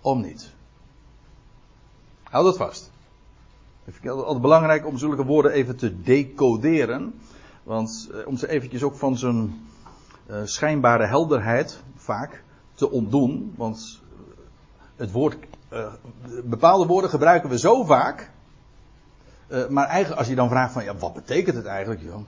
[0.00, 0.50] om niet.
[2.22, 2.90] Houd dat vast.
[3.84, 7.14] Ik vind het altijd belangrijk om zulke woorden even te decoderen.
[7.62, 9.66] Want eh, om ze eventjes ook van zijn
[10.30, 12.42] uh, schijnbare helderheid vaak
[12.74, 13.54] te ontdoen.
[13.56, 14.01] Want
[15.02, 15.36] het woord,
[15.72, 15.92] uh,
[16.44, 18.30] bepaalde woorden gebruiken we zo vaak.
[19.48, 22.02] Uh, maar eigenlijk als je dan vraagt van ja, wat betekent het eigenlijk?
[22.02, 22.20] Joh?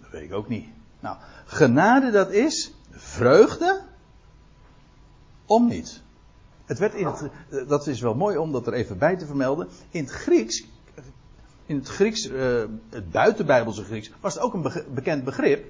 [0.00, 0.68] Dat weet ik ook niet.
[1.00, 3.80] Nou, genade dat is vreugde
[5.46, 6.02] om niet.
[6.64, 9.26] Het werd in het, eh, dat is wel mooi om dat er even bij te
[9.26, 9.68] vermelden.
[9.90, 10.66] In het Grieks,
[11.66, 15.66] in het Grieks, uh, het buitenbijbelse Grieks, was het ook een bekend begrip.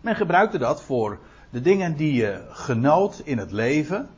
[0.00, 1.18] Men gebruikte dat voor
[1.50, 4.08] de dingen die je genoot in het leven,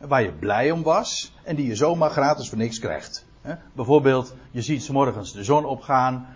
[0.00, 3.26] waar je blij om was en die je zomaar gratis voor niks krijgt.
[3.72, 6.26] Bijvoorbeeld, je ziet s morgens de zon opgaan,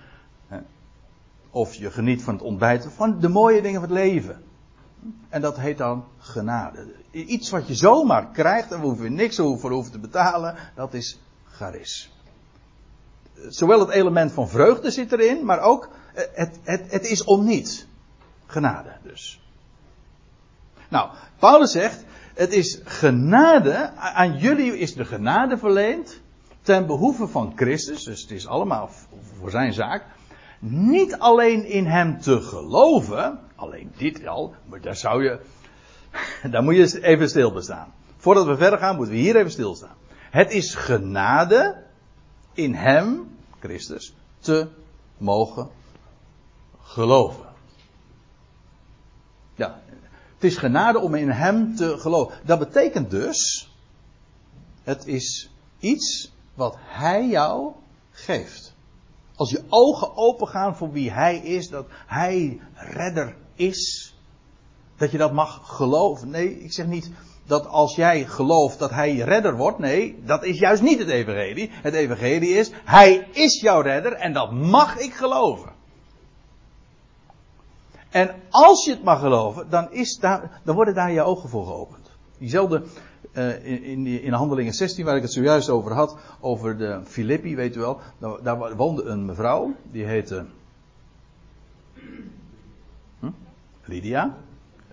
[1.51, 4.43] of je geniet van het ontbijt, van de mooie dingen van het leven.
[5.29, 6.95] En dat heet dan genade.
[7.11, 11.21] Iets wat je zomaar krijgt en waar je niks voor hoeft te betalen, dat is
[11.51, 12.13] charis.
[13.49, 17.87] Zowel het element van vreugde zit erin, maar ook het, het, het is om niets.
[18.47, 19.41] Genade dus.
[20.89, 26.21] Nou, Paulus zegt, het is genade, aan jullie is de genade verleend
[26.63, 28.91] ten behoeve van Christus, dus het is allemaal
[29.39, 30.05] voor zijn zaak.
[30.59, 35.41] Niet alleen in hem te geloven, alleen dit al, maar daar zou je,
[36.51, 37.93] daar moet je even stilbestaan.
[38.17, 39.97] Voordat we verder gaan, moeten we hier even stilstaan.
[40.31, 41.83] Het is genade
[42.53, 44.69] in hem, Christus, te
[45.19, 45.69] mogen
[46.83, 47.54] geloven.
[50.45, 52.35] Het is genade om in hem te geloven.
[52.45, 53.71] Dat betekent dus,
[54.83, 57.73] het is iets wat hij jou
[58.11, 58.75] geeft.
[59.35, 64.15] Als je ogen open gaan voor wie hij is, dat hij redder is,
[64.97, 66.31] dat je dat mag geloven.
[66.31, 67.11] Nee, ik zeg niet
[67.47, 69.79] dat als jij gelooft dat hij redder wordt.
[69.79, 71.71] Nee, dat is juist niet het evangelie.
[71.73, 75.74] Het evangelie is, hij is jouw redder en dat mag ik geloven.
[78.15, 81.67] En als je het mag geloven, dan, is daar, dan worden daar je ogen voor
[81.67, 82.11] geopend.
[82.39, 82.85] Diezelfde
[83.33, 87.57] uh, in, in, in Handelingen 16, waar ik het zojuist over had, over de Filippi,
[87.57, 88.01] weet u wel.
[88.19, 90.47] Daar, daar woonde een mevrouw, die heette.
[93.19, 93.31] Hm?
[93.85, 94.37] Lydia.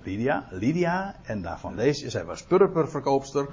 [0.03, 3.47] Lydia, Lydia, en daarvan lees je, zij was purperverkoopster.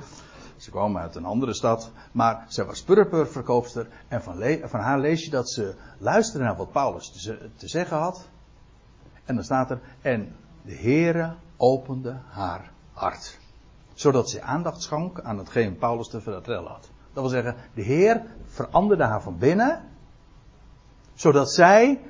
[0.57, 3.88] Ze kwam uit een andere stad, maar zij was purperverkoopster.
[4.09, 7.96] En van, van, haar lees je dat ze luisterde naar wat Paulus te, te zeggen
[7.96, 8.28] had.
[9.28, 13.38] En dan staat er, en de Heere opende haar hart
[13.98, 16.90] zodat ze aandacht schonk aan hetgeen Paulus te vertellen had.
[17.12, 19.82] Dat wil zeggen, de Heer veranderde haar van binnen,
[21.14, 22.00] zodat zij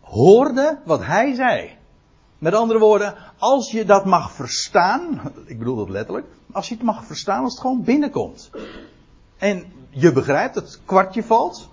[0.00, 1.78] hoorde wat hij zei.
[2.38, 6.84] Met andere woorden, als je dat mag verstaan, ik bedoel dat letterlijk, als je het
[6.84, 8.50] mag verstaan als het gewoon binnenkomt.
[9.38, 11.68] En je begrijpt, het kwartje valt,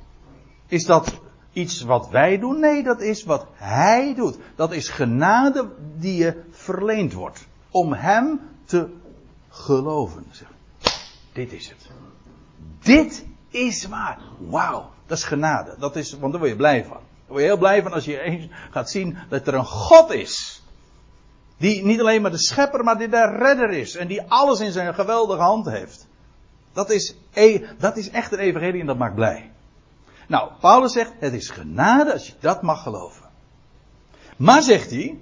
[0.67, 1.19] is dat
[1.57, 2.59] iets wat wij doen?
[2.59, 4.37] Nee, dat is wat hij doet.
[4.55, 7.47] Dat is genade die je verleend wordt.
[7.71, 8.89] Om hem te
[9.49, 10.25] geloven.
[11.33, 11.89] Dit is het.
[12.79, 14.19] Dit is waar.
[14.37, 15.75] Wauw, dat is genade.
[15.79, 16.97] Dat is, want daar word je blij van.
[16.97, 20.11] Daar word je heel blij van als je eens gaat zien dat er een God
[20.11, 20.61] is.
[21.57, 23.95] Die niet alleen maar de schepper, maar die de redder is.
[23.95, 26.07] En die alles in zijn geweldige hand heeft.
[26.73, 29.51] Dat is, e, dat is echt een evangelie en dat maakt blij.
[30.27, 33.25] Nou, Paulus zegt, het is genade als je dat mag geloven.
[34.37, 35.17] Maar zegt hij,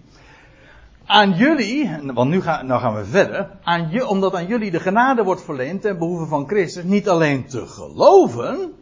[1.06, 4.80] aan jullie, want nu gaan, nou gaan we verder, aan je, omdat aan jullie de
[4.80, 8.74] genade wordt verleend ten behoeve van Christus, niet alleen te geloven,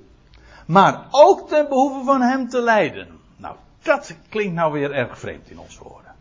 [0.65, 3.07] maar ook ten behoeve van Hem te lijden.
[3.35, 6.11] Nou, dat klinkt nou weer erg vreemd in onze woorden.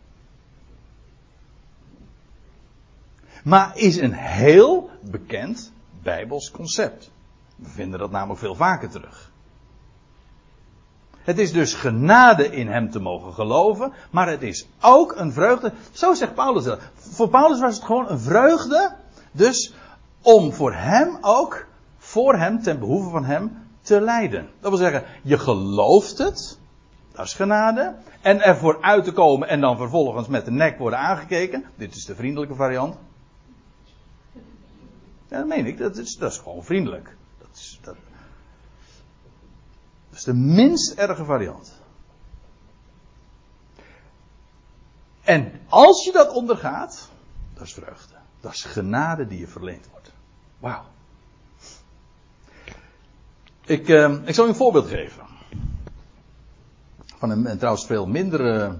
[3.44, 7.10] Maar is een heel bekend Bijbels concept.
[7.56, 9.31] We vinden dat namelijk veel vaker terug.
[11.24, 15.72] Het is dus genade in hem te mogen geloven, maar het is ook een vreugde.
[15.92, 16.80] Zo zegt Paulus dat.
[16.94, 18.94] Voor Paulus was het gewoon een vreugde,
[19.32, 19.74] dus
[20.22, 21.66] om voor hem ook,
[21.98, 24.48] voor hem, ten behoeve van hem, te lijden.
[24.60, 26.58] Dat wil zeggen, je gelooft het,
[27.12, 30.98] dat is genade, en ervoor uit te komen en dan vervolgens met de nek worden
[30.98, 31.64] aangekeken.
[31.76, 32.96] Dit is de vriendelijke variant.
[35.28, 37.16] Ja, dat meen ik, dat is, dat is gewoon vriendelijk.
[40.12, 41.72] Dat is, de minst erge variant.
[45.22, 47.08] En als je dat ondergaat,
[47.54, 48.14] dat is vreugde.
[48.40, 50.12] Dat is genade die je verleend wordt.
[50.58, 50.84] Wauw.
[53.64, 55.22] Ik, uh, ik zal je een voorbeeld geven.
[57.16, 58.78] Van een, een trouwens veel minder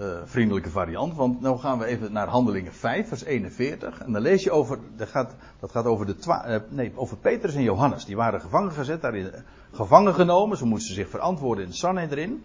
[0.00, 1.14] uh, vriendelijke variant.
[1.14, 4.00] Want nu gaan we even naar Handelingen 5, vers 41.
[4.00, 7.54] En dan lees je over, dat gaat, dat gaat over, de uh, nee, over Petrus
[7.54, 8.04] en Johannes.
[8.04, 9.32] Die waren gevangen gezet, daarin
[9.72, 10.56] gevangen genomen.
[10.56, 12.44] Ze moesten zich verantwoorden in Sanhedrin.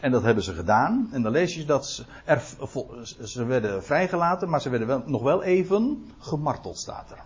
[0.00, 1.08] En dat hebben ze gedaan.
[1.12, 2.42] En dan lees je dat ze, er,
[3.24, 7.22] ze werden vrijgelaten, maar ze werden wel, nog wel even gemarteld, staat er.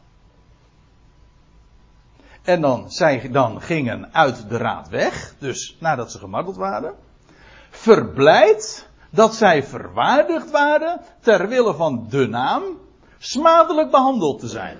[2.43, 6.95] En dan, zij dan gingen uit de raad weg, dus nadat ze gemarteld waren.
[7.71, 12.63] Verblijd dat zij verwaardigd waren, ter wille van de naam,
[13.19, 14.79] smadelijk behandeld te zijn.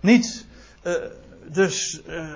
[0.00, 0.46] Niet,
[0.82, 0.94] uh,
[1.48, 2.32] dus, uh,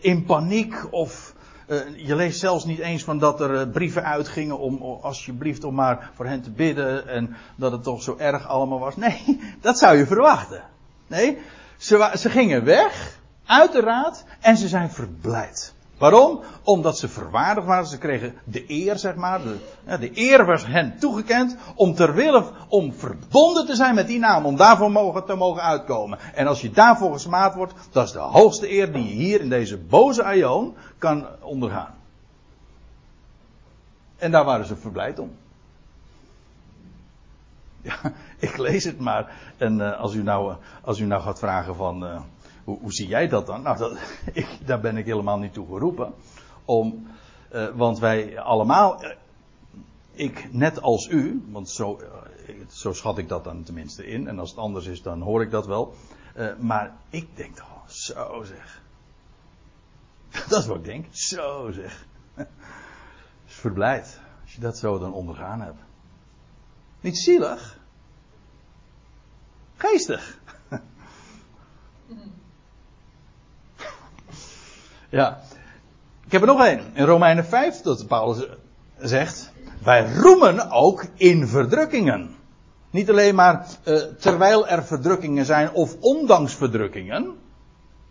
[0.00, 1.34] in paniek of
[1.68, 6.10] uh, je leest zelfs niet eens van dat er brieven uitgingen om alsjeblieft om maar
[6.14, 8.96] voor hen te bidden en dat het toch zo erg allemaal was.
[8.96, 10.62] Nee, dat zou je verwachten.
[11.06, 11.38] Nee,
[11.76, 15.74] ze, ze gingen weg uit de raad en ze zijn verblijd.
[16.04, 16.40] Waarom?
[16.62, 17.86] Omdat ze verwaardigd waren.
[17.86, 19.40] Ze kregen de eer, zeg maar.
[19.42, 19.58] De,
[19.98, 21.56] de eer was hen toegekend.
[21.74, 24.46] Om ter wille, om verbonden te zijn met die naam.
[24.46, 26.18] Om daarvoor mogen, te mogen uitkomen.
[26.34, 27.74] En als je daarvoor gesmaad wordt.
[27.90, 31.94] Dat is de hoogste eer die je hier in deze boze aion kan ondergaan.
[34.16, 35.30] En daar waren ze verblijd om.
[37.80, 37.96] Ja,
[38.48, 39.32] ik lees het maar.
[39.56, 42.04] En uh, als, u nou, als u nou gaat vragen van.
[42.04, 42.20] Uh,
[42.64, 43.62] hoe, zie jij dat dan?
[43.62, 43.98] Nou, dat,
[44.32, 46.14] ik, daar ben ik helemaal niet toe geroepen.
[46.64, 47.06] Om,
[47.52, 49.10] uh, want wij allemaal, uh,
[50.12, 52.00] ik net als u, want zo,
[52.48, 54.28] uh, zo schat ik dat dan tenminste in.
[54.28, 55.94] En als het anders is, dan hoor ik dat wel.
[56.58, 58.82] maar ik denk toch, zo zeg.
[60.48, 61.06] Dat is wat ik denk.
[61.10, 62.06] Zo zeg.
[63.46, 64.20] is verblijd.
[64.42, 65.80] Als je dat zo dan ondergaan hebt.
[67.00, 67.78] Niet zielig.
[69.76, 70.38] Geestig.
[75.14, 75.38] Ja.
[76.26, 76.80] Ik heb er nog één.
[76.92, 78.46] In Romeinen 5, dat Paulus
[78.98, 79.52] zegt.
[79.84, 82.34] Wij roemen ook in verdrukkingen.
[82.90, 87.32] Niet alleen maar uh, terwijl er verdrukkingen zijn of ondanks verdrukkingen.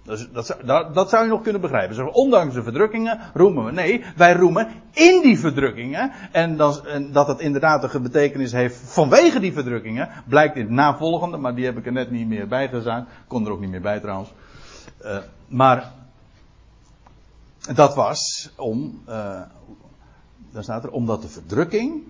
[0.04, 0.28] Dat,
[0.66, 1.96] dat, dat, zou je nog kunnen begrijpen.
[1.96, 3.72] Dus ondanks de verdrukkingen roemen we.
[3.72, 6.12] Nee, wij roemen in die verdrukkingen.
[6.32, 10.10] En, dat, dat het inderdaad een betekenis heeft vanwege die verdrukkingen.
[10.28, 13.04] Blijkt in het navolgende, maar die heb ik er net niet meer bij gezegd.
[13.28, 14.34] Kon er ook niet meer bij trouwens.
[15.02, 15.92] Uh, maar
[17.74, 19.42] dat was om, uh,
[20.52, 22.04] dan staat er, omdat de verdrukking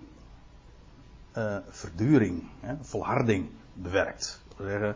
[1.38, 4.42] uh, verduring, hè, volharding bewerkt.
[4.58, 4.96] Zeggen,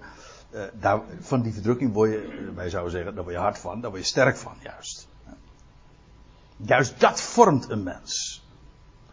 [0.52, 3.82] uh, daar, van die verdrukking word je, wij zouden zeggen, daar word je hard van,
[3.82, 5.08] daar word je sterk van, juist.
[6.58, 8.46] Juist dat vormt een mens.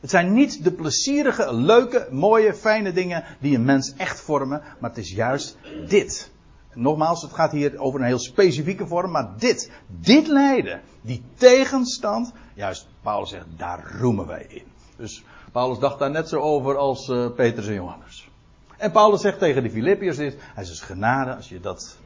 [0.00, 4.90] Het zijn niet de plezierige, leuke, mooie, fijne dingen die een mens echt vormen, maar
[4.90, 5.56] het is juist
[5.88, 6.30] dit.
[6.74, 12.32] Nogmaals, het gaat hier over een heel specifieke vorm, maar dit, dit lijden, die tegenstand,
[12.54, 14.64] juist Paulus zegt, daar roemen wij in.
[14.96, 18.28] Dus Paulus dacht daar net zo over als uh, Petrus en Johannes.
[18.76, 21.98] En Paulus zegt tegen de Filippiërs dit, hij zegt genade als je dat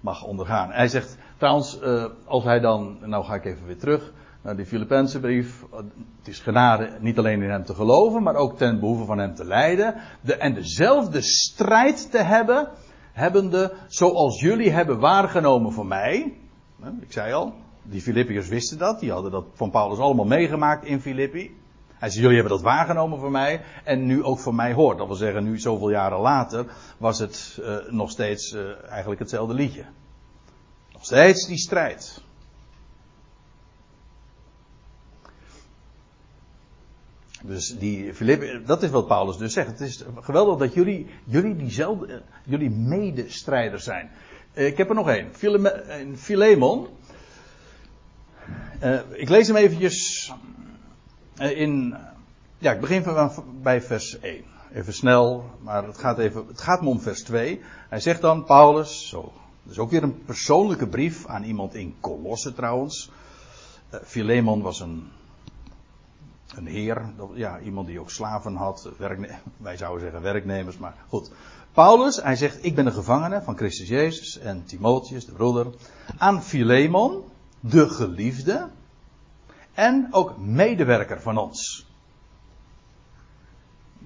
[0.00, 0.70] mag ondergaan.
[0.70, 4.66] Hij zegt trouwens, uh, als hij dan, nou ga ik even weer terug naar die
[4.66, 5.64] Filippense brief.
[6.18, 9.34] Het is genade niet alleen in hem te geloven, maar ook ten behoeve van hem
[9.34, 9.94] te lijden.
[10.20, 12.68] De, en dezelfde strijd te hebben
[13.20, 16.34] hebbende, zoals jullie hebben waargenomen van mij.
[17.00, 21.00] Ik zei al, die Filippiërs wisten dat, die hadden dat van Paulus allemaal meegemaakt in
[21.00, 21.58] Filippi.
[21.98, 24.98] Hij zei, jullie hebben dat waargenomen van mij en nu ook van mij hoort.
[24.98, 26.66] Dat wil zeggen, nu zoveel jaren later
[26.98, 29.84] was het uh, nog steeds uh, eigenlijk hetzelfde liedje.
[30.92, 32.22] Nog steeds die strijd.
[37.42, 39.68] Dus die Philippe, dat is wat Paulus dus zegt.
[39.68, 44.10] Het is geweldig dat jullie, jullie diezelfde, jullie medestrijders zijn.
[44.52, 45.28] Ik heb er nog één.
[46.16, 46.86] Philemon.
[48.82, 50.32] Uh, ik lees hem eventjes
[51.38, 51.96] in.
[52.58, 54.44] Ja, ik begin van, bij vers 1.
[54.72, 57.60] Even snel, maar het gaat, even, het gaat me om vers 2.
[57.88, 59.32] Hij zegt dan, Paulus, zo.
[59.68, 63.10] Is ook weer een persoonlijke brief aan iemand in Colosse trouwens.
[64.04, 65.08] Philemon was een,
[66.56, 68.88] een heer, ja, iemand die ook slaven had.
[69.56, 71.30] wij zouden zeggen werknemers, maar goed.
[71.72, 75.66] Paulus, hij zegt, ik ben een gevangene van Christus Jezus en Timotheus, de broeder.
[76.18, 77.24] Aan Philemon,
[77.60, 78.68] de geliefde.
[79.72, 81.88] En ook medewerker van ons.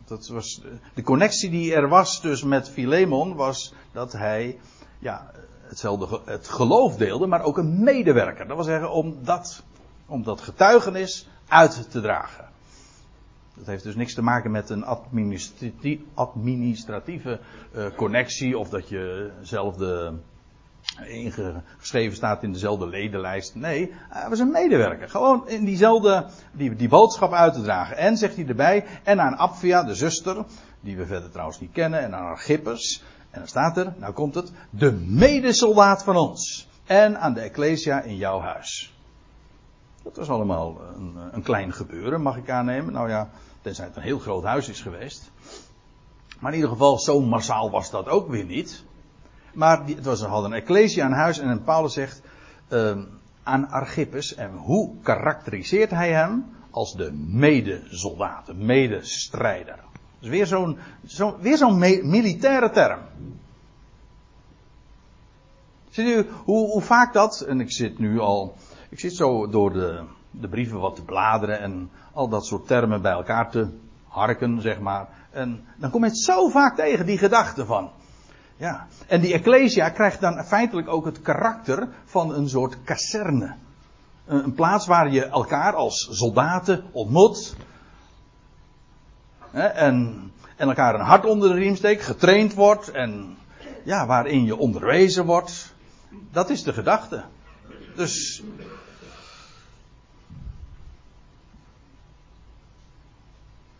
[0.04, 0.62] Dat was
[0.94, 4.58] de connectie die er was dus met Philemon was dat hij
[4.98, 5.30] ja,
[5.62, 8.46] hetzelfde het geloof deelde, maar ook een medewerker.
[8.46, 9.62] Dat wil zeggen om dat,
[10.06, 12.44] om dat getuigenis uit te dragen.
[13.54, 14.84] Dat heeft dus niks te maken met een
[16.14, 17.40] administratieve
[17.76, 20.12] uh, connectie of dat je zelf de
[21.06, 23.54] ingeschreven staat in dezelfde ledenlijst.
[23.54, 25.08] Nee, hij was een medewerker.
[25.08, 27.96] Gewoon in diezelfde, die, die boodschap uit te dragen.
[27.96, 30.44] En zegt hij erbij, en aan Apfia, de zuster,
[30.80, 33.02] die we verder trouwens niet kennen, en aan Archippus.
[33.30, 36.68] En dan staat er, nou komt het, de medesoldaat van ons.
[36.84, 38.93] En aan de Ecclesia in jouw huis.
[40.04, 42.92] Dat was allemaal een, een klein gebeuren, mag ik aannemen.
[42.92, 43.30] Nou ja,
[43.62, 45.30] tenzij het een heel groot huis is geweest.
[46.38, 48.84] Maar in ieder geval, zo massaal was dat ook weer niet.
[49.52, 52.22] Maar het was, hadden een ecclesia aan huis en Paulus zegt
[52.68, 52.98] uh,
[53.42, 54.34] aan Archippus.
[54.34, 56.44] En hoe karakteriseert hij hem?
[56.70, 59.78] Als de medesoldaat, de medestrijder.
[60.18, 61.78] Dus weer zo'n zo, weer zo'n
[62.08, 63.00] militaire term.
[65.90, 68.54] Ziet u hoe, hoe vaak dat, en ik zit nu al,
[68.94, 73.02] ik zit zo door de, de brieven wat te bladeren en al dat soort termen
[73.02, 73.68] bij elkaar te
[74.08, 75.08] harken, zeg maar.
[75.30, 77.90] En dan kom je het zo vaak tegen, die gedachte van.
[78.56, 78.86] Ja.
[79.06, 83.54] En die Ecclesia krijgt dan feitelijk ook het karakter van een soort kazerne.
[84.24, 87.56] Een plaats waar je elkaar als soldaten ontmoet.
[89.52, 93.36] En, en elkaar een hart onder de riem steekt, getraind wordt en
[93.84, 95.74] ja, waarin je onderwezen wordt.
[96.30, 97.24] Dat is de gedachte.
[97.96, 98.42] Dus.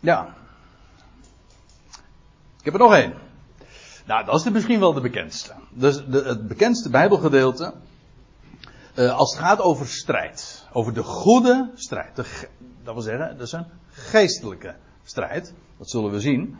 [0.05, 0.35] Ja.
[2.57, 3.13] Ik heb er nog één.
[4.05, 5.53] Nou, dat is misschien wel de bekendste.
[5.69, 7.73] Dus de, het bekendste Bijbelgedeelte.
[8.95, 10.67] Uh, als het gaat over strijd.
[10.73, 12.15] Over de goede strijd.
[12.83, 15.53] dat wil zeggen, dat is een geestelijke strijd.
[15.77, 16.57] Dat zullen we zien.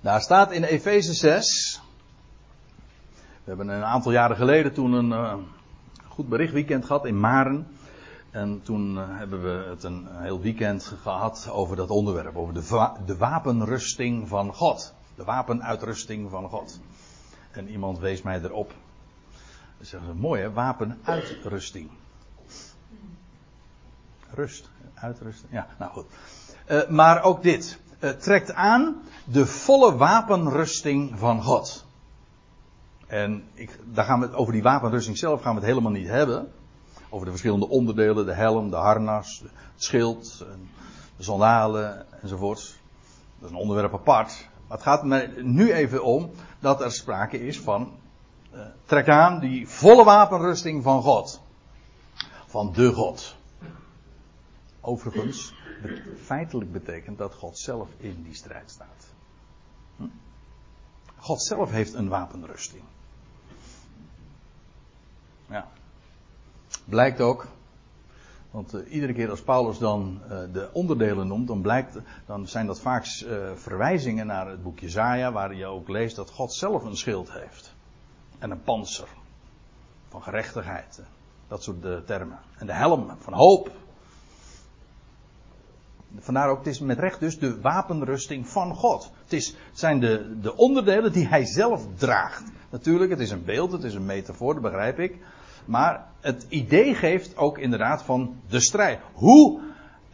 [0.00, 1.80] Daar staat in Efeze 6.
[3.14, 5.34] We hebben een aantal jaren geleden toen een uh,
[6.08, 7.66] goed berichtweekend gehad in Maren.
[8.34, 12.36] En toen uh, hebben we het een heel weekend gehad over dat onderwerp.
[12.36, 14.94] Over de, de wapenrusting van God.
[15.14, 16.80] De wapenuitrusting van God.
[17.50, 18.72] En iemand wees mij erop.
[19.78, 21.90] Dat is mooi hè, wapenuitrusting.
[24.30, 25.48] Rust, uitrusten.
[25.50, 26.06] Ja, nou goed.
[26.70, 27.78] Uh, maar ook dit.
[28.00, 31.86] Uh, trekt aan de volle wapenrusting van God.
[33.06, 36.52] En ik, daar gaan we over die wapenrusting zelf gaan we het helemaal niet hebben.
[37.14, 40.44] Over de verschillende onderdelen, de helm, de harnas, het schild,
[41.16, 42.78] de sandalen enzovoorts.
[43.38, 44.48] Dat is een onderwerp apart.
[44.66, 47.92] Maar het gaat me nu even om dat er sprake is van.
[48.54, 51.40] Uh, trek aan die volle wapenrusting van God.
[52.46, 53.36] Van de God.
[54.80, 55.54] Overigens,
[56.22, 59.06] feitelijk betekent dat God zelf in die strijd staat.
[59.96, 60.06] Hm?
[61.16, 62.84] God zelf heeft een wapenrusting.
[65.46, 65.68] Ja.
[66.84, 67.46] Blijkt ook,
[68.50, 72.66] want uh, iedere keer als Paulus dan uh, de onderdelen noemt, dan, blijkt, dan zijn
[72.66, 76.84] dat vaak uh, verwijzingen naar het boek Jezaja, waar je ook leest dat God zelf
[76.84, 77.74] een schild heeft.
[78.38, 79.08] En een panzer
[80.08, 81.02] van gerechtigheid.
[81.48, 82.38] Dat soort termen.
[82.58, 83.70] En de helm van hoop.
[86.18, 89.10] Vandaar ook, het is met recht dus de wapenrusting van God.
[89.22, 92.42] Het, is, het zijn de, de onderdelen die hij zelf draagt.
[92.70, 95.18] Natuurlijk, het is een beeld, het is een metafoor, dat begrijp ik.
[95.64, 99.00] Maar het idee geeft ook inderdaad van de strijd.
[99.12, 99.60] Hoe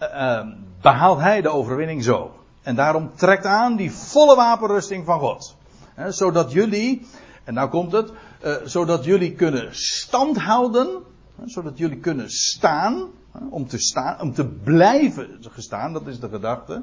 [0.02, 0.46] uh,
[0.80, 2.34] behaalt hij de overwinning zo?
[2.62, 5.56] En daarom trekt aan die volle wapenrusting van God.
[5.94, 7.06] He, zodat jullie,
[7.44, 8.12] en nou komt het,
[8.44, 11.02] uh, zodat jullie kunnen standhouden,
[11.44, 13.08] zodat jullie kunnen staan,
[13.50, 16.82] om te staan, om te blijven gestaan, dat is de gedachte.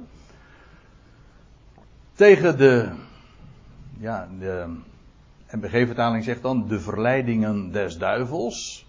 [2.14, 2.90] Tegen de,
[4.00, 4.76] ja, de
[5.52, 8.86] NBG-vertaling zegt dan de verleidingen des duivels.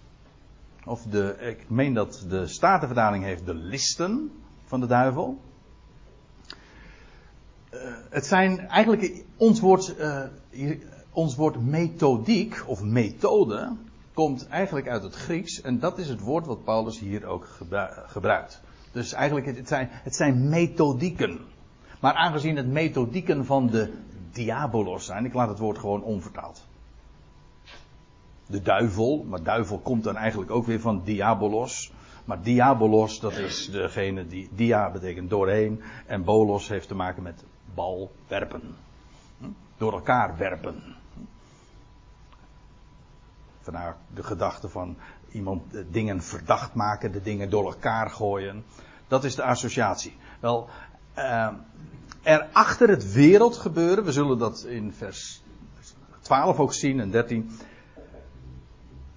[0.85, 4.31] Of de, ik meen dat de Statenverdaling heeft de listen
[4.65, 5.41] van de duivel.
[7.75, 7.81] Uh,
[8.11, 10.71] het zijn eigenlijk ons woord, uh,
[11.13, 13.77] ons woord methodiek of methode
[14.13, 17.49] komt eigenlijk uit het Grieks en dat is het woord wat Paulus hier ook
[18.07, 18.61] gebruikt.
[18.93, 21.41] Dus eigenlijk het zijn, het zijn methodieken.
[22.01, 23.93] Maar aangezien het methodieken van de
[24.39, 26.67] diabolos zijn, ik laat het woord gewoon onvertaald.
[28.47, 31.93] De duivel, maar duivel komt dan eigenlijk ook weer van diabolos.
[32.25, 35.83] Maar diabolos, dat is degene die, dia betekent doorheen.
[36.07, 38.77] En bolos heeft te maken met bal werpen.
[39.77, 40.83] Door elkaar werpen.
[43.61, 44.97] Vandaar de gedachte van
[45.33, 48.65] iemand dingen verdacht maken, de dingen door elkaar gooien.
[49.09, 50.17] Dat is de associatie.
[50.41, 50.69] Wel,
[51.19, 51.49] uh,
[52.29, 55.43] er achter het wereldgebeuren, we zullen dat in vers
[56.21, 57.51] 12 ook zien en 13.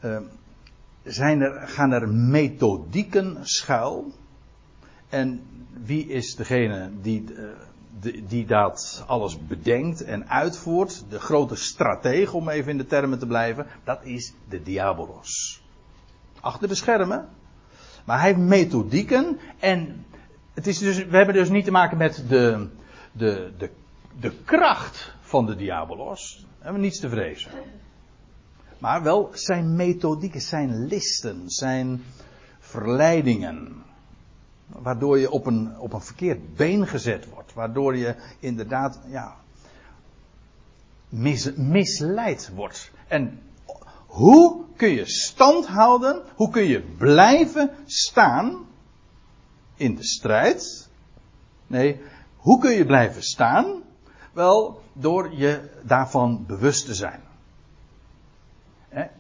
[0.06, 0.18] Uh,
[1.04, 4.12] zijn er, gaan er methodieken schuil.
[5.10, 5.42] En
[5.84, 7.44] wie is degene die, uh,
[8.00, 11.04] die, die dat alles bedenkt en uitvoert?
[11.10, 13.68] De grote stratege, om even in de termen te blijven.
[13.84, 15.64] Dat is de diabolos.
[16.40, 17.30] Achter de schermen.
[18.06, 20.06] Maar hij heeft methodieken en
[20.54, 22.70] het is dus, we hebben dus niet te maken met de,
[23.12, 23.70] de, de,
[24.20, 26.46] de kracht van de diabolos.
[26.60, 27.52] Hebben we niets te vrezen.
[28.78, 32.04] Maar wel zijn methodieken, zijn listen, zijn
[32.60, 33.84] verleidingen.
[34.68, 37.54] Waardoor je op een, op een verkeerd been gezet wordt.
[37.54, 39.36] Waardoor je inderdaad ja,
[41.10, 42.92] mis, misleid wordt.
[43.08, 43.42] En
[44.08, 46.22] hoe kun je stand houden?
[46.36, 48.68] Hoe kun je blijven staan
[49.76, 50.90] in de strijd?
[51.68, 52.02] Nee,
[52.42, 53.82] hoe kun je blijven staan?
[54.34, 57.20] Wel, door je daarvan bewust te zijn.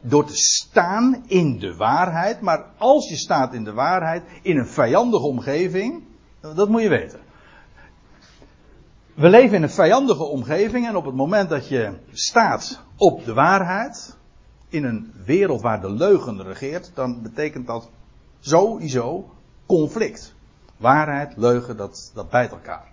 [0.01, 4.67] Door te staan in de waarheid, maar als je staat in de waarheid, in een
[4.67, 6.03] vijandige omgeving,
[6.39, 7.19] dat moet je weten.
[9.13, 13.34] We leven in een vijandige omgeving en op het moment dat je staat op de
[13.34, 14.17] waarheid,
[14.69, 17.89] in een wereld waar de leugen regeert, dan betekent dat
[18.39, 19.30] sowieso
[19.65, 20.34] conflict.
[20.78, 22.91] Waarheid, leugen, dat, dat bijt elkaar.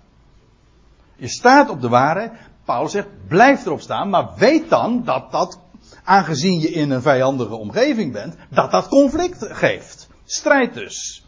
[1.19, 2.33] Je staat op de waarheid.
[2.65, 5.61] Paulus zegt, blijf erop staan, maar weet dan dat dat,
[6.05, 10.09] aangezien je in een vijandige omgeving bent, dat dat conflict geeft.
[10.25, 11.27] Strijd dus.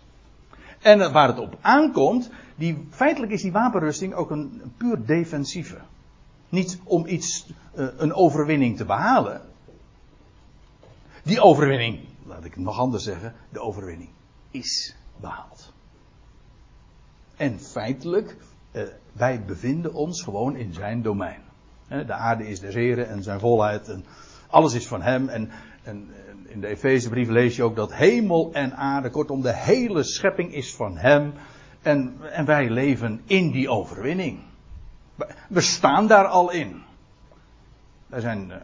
[0.81, 5.79] En waar het op aankomt, die, feitelijk is die wapenrusting ook een, puur defensieve.
[6.49, 9.43] Niet om iets, uh, een overwinning te behalen.
[11.23, 14.11] Die overwinning, laat ik het nog anders zeggen, de overwinning
[14.51, 15.73] is behaald.
[17.37, 18.37] En feitelijk
[18.73, 21.43] uh, wij bevinden ons gewoon in zijn domein.
[21.89, 24.05] De aarde is des Heren en zijn volheid en
[24.47, 25.29] alles is van hem.
[25.29, 25.51] En,
[25.83, 26.09] en
[26.51, 30.75] in de Efezebrief lees je ook dat hemel en aarde, kortom de hele schepping is
[30.75, 31.33] van hem.
[31.83, 34.39] En, en wij leven in die overwinning.
[35.49, 36.83] We staan daar al in.
[38.07, 38.57] Wij zijn, uh,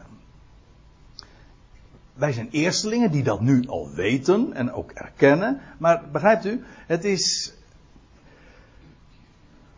[2.13, 5.61] wij zijn eerstelingen die dat nu al weten en ook erkennen.
[5.77, 7.53] Maar begrijpt u, het is,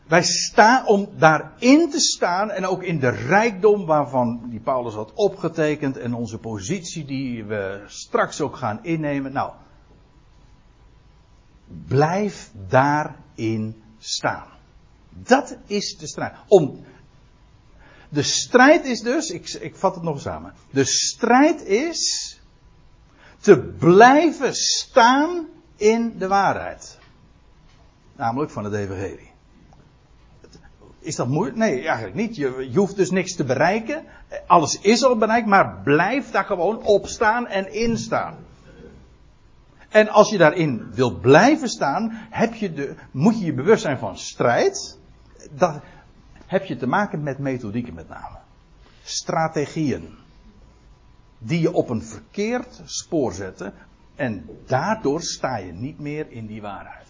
[0.10, 5.14] wij staan om daarin te staan en ook in de rijkdom waarvan die Paulus had
[5.14, 9.32] opgetekend en onze positie die we straks ook gaan innemen.
[9.32, 9.52] Nou,
[11.88, 14.48] blijf daarin staan.
[15.10, 16.34] Dat is de strijd.
[16.48, 16.86] Om,
[18.10, 20.54] de strijd is dus, ik, ik vat het nog samen.
[20.72, 22.40] De strijd is
[23.40, 26.98] te blijven staan in de waarheid.
[28.16, 29.29] Namelijk van het evangelie.
[31.00, 31.58] Is dat moeilijk?
[31.58, 32.36] Nee, eigenlijk niet.
[32.36, 34.04] Je, je, hoeft dus niks te bereiken.
[34.48, 38.36] Alles is al bereikt, maar blijf daar gewoon op staan en in staan.
[39.90, 43.98] En als je daarin wilt blijven staan, heb je de, moet je je bewust zijn
[43.98, 44.98] van strijd.
[45.52, 45.82] Dat
[46.46, 48.38] heb je te maken met methodieken met name.
[49.04, 50.18] Strategieën.
[51.38, 53.74] Die je op een verkeerd spoor zetten.
[54.16, 57.08] En daardoor sta je niet meer in die waarheid.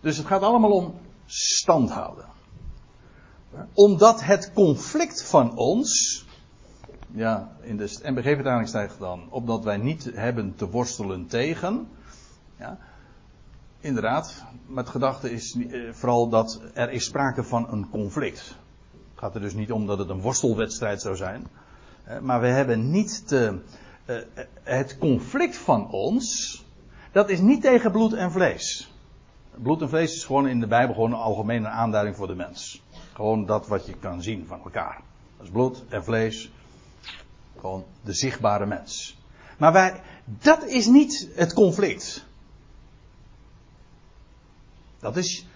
[0.00, 0.94] Dus het gaat allemaal om
[1.34, 2.24] stand houden.
[3.72, 6.24] Omdat het conflict van ons,
[7.10, 11.88] ja, in de NBG-vertaling staat dan, opdat wij niet hebben te worstelen tegen,
[12.58, 12.78] ja,
[13.80, 18.38] inderdaad, maar het gedachte is eh, vooral dat er is sprake van een conflict.
[18.90, 21.46] Het gaat er dus niet om dat het een worstelwedstrijd zou zijn,
[22.20, 23.60] maar we hebben niet te,
[24.06, 24.16] uh,
[24.62, 26.64] het conflict van ons,
[27.12, 28.91] dat is niet tegen bloed en vlees.
[29.56, 32.82] Bloed en vlees is gewoon in de Bijbel gewoon een algemene aanduiding voor de mens.
[33.12, 35.00] Gewoon dat wat je kan zien van elkaar.
[35.36, 36.50] Dat is bloed en vlees.
[37.60, 39.18] Gewoon de zichtbare mens.
[39.58, 42.26] Maar wij, dat is niet het conflict.
[44.98, 45.46] Dat is,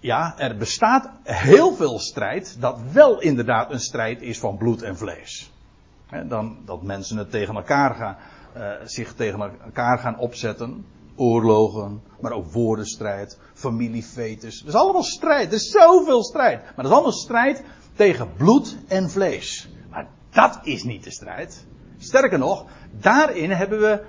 [0.00, 4.96] ja, er bestaat heel veel strijd, dat wel inderdaad een strijd is van bloed en
[4.96, 5.52] vlees.
[6.28, 8.16] dan dat mensen het tegen elkaar gaan,
[8.56, 10.84] uh, zich tegen elkaar gaan opzetten.
[11.16, 14.58] Oorlogen, maar ook woordenstrijd, familiefetus.
[14.58, 15.48] Dat is allemaal strijd.
[15.48, 16.62] Er is zoveel strijd.
[16.62, 19.68] Maar dat is allemaal strijd tegen bloed en vlees.
[19.90, 21.66] Maar dat is niet de strijd.
[21.98, 24.04] Sterker nog, daarin hebben we,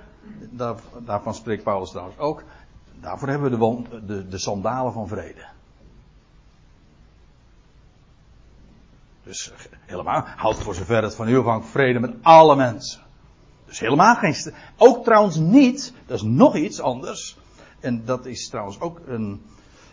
[0.50, 2.44] daar, daarvan spreekt Paulus trouwens ook,
[3.00, 5.46] daarvoor hebben we de, de, de sandalen van vrede.
[9.22, 9.52] Dus
[9.86, 13.03] helemaal, houd voor zover het van u afhangt vrede met alle mensen.
[13.74, 14.54] Dus helemaal geen.
[14.76, 17.36] Ook trouwens niet, dat is nog iets anders.
[17.80, 19.42] En dat is trouwens ook een.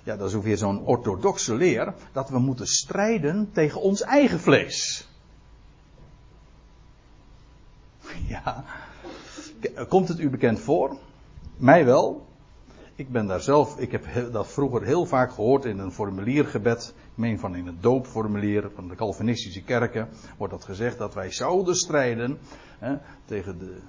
[0.04, 1.94] Ja, dat is ook weer zo'n orthodoxe leer.
[2.12, 5.08] Dat we moeten strijden tegen ons eigen vlees.
[8.28, 8.64] Ja.
[9.88, 10.98] Komt het u bekend voor?
[11.58, 12.28] Mij wel.
[13.02, 16.94] Ik ben daar zelf, ik heb dat vroeger heel vaak gehoord in een formuliergebed.
[16.96, 20.10] Ik meen van in het doopformulier van de Calvinistische kerken.
[20.38, 22.40] Wordt dat gezegd dat wij zouden strijden
[22.80, 23.80] hè, tegen de,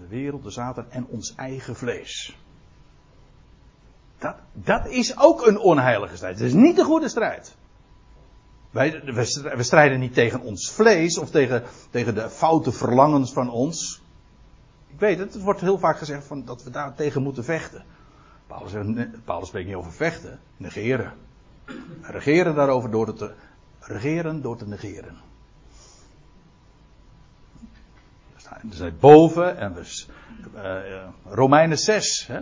[0.00, 2.38] de wereld, de Satan en ons eigen vlees.
[4.18, 6.38] Dat, dat is ook een onheilige strijd.
[6.38, 7.56] Het is niet de goede strijd.
[8.70, 9.02] Wij,
[9.56, 14.02] we strijden niet tegen ons vlees of tegen, tegen de foute verlangens van ons.
[14.86, 17.84] Ik weet het, het wordt heel vaak gezegd van dat we daar tegen moeten vechten.
[18.46, 18.72] Paulus,
[19.24, 21.12] Paulus spreekt niet over vechten, negeren.
[22.02, 23.32] Regeren daarover door te,
[23.80, 25.16] regeren door te negeren.
[28.62, 30.06] We zijn boven en we,
[30.54, 32.26] uh, Romeinen 6.
[32.26, 32.40] Hè?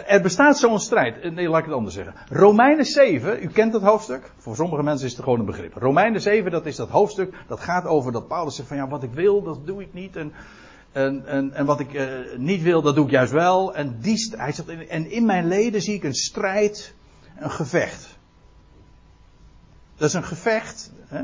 [0.00, 1.20] Er bestaat zo'n strijd.
[1.20, 2.14] Eh, nee, laat ik het anders zeggen.
[2.28, 4.32] Romeinen 7, u kent dat hoofdstuk.
[4.36, 5.74] Voor sommige mensen is het gewoon een begrip.
[5.74, 7.34] Romeinen 7, dat is dat hoofdstuk.
[7.46, 10.16] Dat gaat over dat Paulus zegt van ja, wat ik wil, dat doe ik niet.
[10.16, 10.32] En,
[10.92, 13.74] en, en, en wat ik uh, niet wil, dat doe ik juist wel.
[13.74, 16.94] En, die, hij zegt, en in mijn leden zie ik een strijd,
[17.38, 18.18] een gevecht.
[19.96, 20.92] Dat is een gevecht.
[21.06, 21.22] Hè?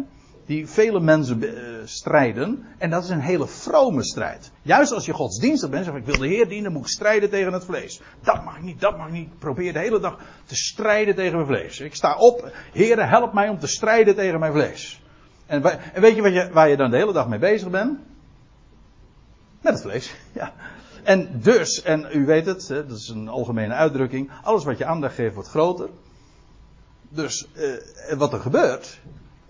[0.48, 1.52] die vele mensen uh,
[1.84, 2.66] strijden.
[2.78, 4.50] En dat is een hele vrome strijd.
[4.62, 7.52] Juist als je godsdienstig bent, zeg ik wil de Heer dienen, moet ik strijden tegen
[7.52, 8.00] het vlees.
[8.22, 9.26] Dat mag niet, dat mag niet.
[9.26, 11.80] Ik probeer de hele dag te strijden tegen mijn vlees.
[11.80, 15.02] Ik sta op, Heer, help mij om te strijden tegen mijn vlees.
[15.46, 15.62] En,
[15.94, 17.98] en weet je, je waar je dan de hele dag mee bezig bent?
[19.68, 20.52] Met het vlees, ja.
[21.02, 25.14] En dus, en u weet het, dat is een algemene uitdrukking, alles wat je aandacht
[25.14, 25.88] geeft wordt groter.
[27.08, 29.00] Dus uh, wat er gebeurt,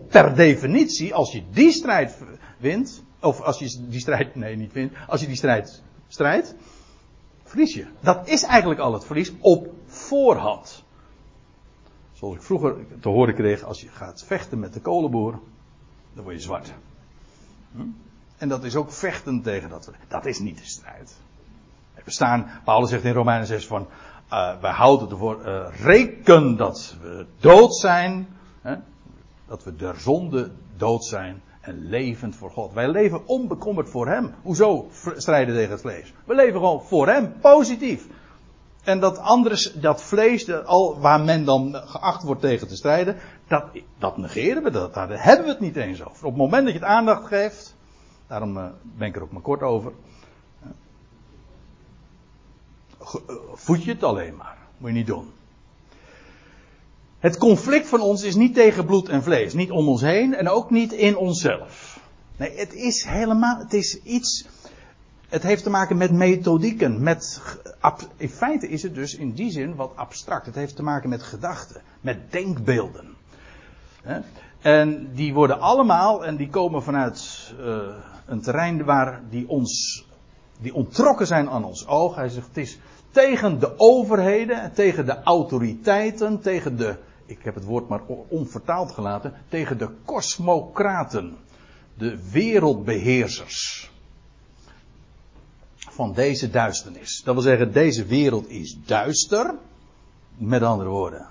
[0.09, 2.16] per definitie, als je die strijd
[2.57, 6.55] wint, of als je die strijd, nee niet wint, als je die strijd strijdt,
[7.43, 7.87] verlies je.
[8.01, 10.85] Dat is eigenlijk al het verlies op voorhand.
[12.12, 15.41] Zoals ik vroeger te horen kreeg, als je gaat vechten met de kolenboer,
[16.14, 16.73] dan word je zwart.
[17.73, 18.08] Hm?
[18.39, 19.91] En dat is ook vechten tegen dat.
[20.09, 21.16] Dat is niet de strijd.
[22.05, 23.86] We staan, Paulus zegt in Romeinen 6 van,
[24.32, 28.28] uh, wij houden ervoor, uh, reken dat we dood zijn.
[28.62, 28.76] Hè?
[29.49, 32.72] dat we der zonde dood zijn en levend voor God.
[32.72, 34.34] Wij leven onbekommerd voor Hem.
[34.43, 36.12] Hoezo strijden tegen het vlees?
[36.24, 38.07] We leven gewoon voor Hem, positief.
[38.84, 43.16] En dat andere, dat vlees, al, waar men dan geacht wordt tegen te strijden,
[43.49, 43.64] dat,
[43.99, 46.24] dat negeren we, dat, daar hebben we het niet eens over.
[46.24, 47.76] Op het moment dat je het aandacht geeft,
[48.29, 49.93] daarom uh, ben ik er ook maar kort over,
[50.62, 50.68] uh,
[53.55, 54.57] voed je het alleen maar.
[54.79, 55.33] Moet je niet doen.
[57.18, 59.53] Het conflict van ons is niet tegen bloed en vlees.
[59.53, 62.01] Niet om ons heen en ook niet in onszelf.
[62.37, 64.47] Nee, het is helemaal, het is iets,
[65.29, 67.03] het heeft te maken met methodieken.
[67.03, 67.41] Met,
[68.16, 70.47] in feite is het dus in die zin wat abstract.
[70.47, 73.16] Het heeft te maken met gedachten, met denkbeelden.
[74.61, 77.79] En die worden allemaal, en die komen vanuit uh,
[78.27, 80.05] een terrein waar die ons,
[80.61, 82.15] die ontrokken zijn aan ons oog.
[82.15, 82.79] Hij zegt, het is
[83.11, 86.97] tegen de overheden, tegen de autoriteiten, tegen de
[87.29, 91.37] ik heb het woord maar onvertaald gelaten, tegen de kosmocraten,
[91.95, 93.91] de wereldbeheersers
[95.77, 97.23] van deze duisternis.
[97.25, 99.55] Dat wil zeggen, deze wereld is duister,
[100.37, 101.27] met andere woorden.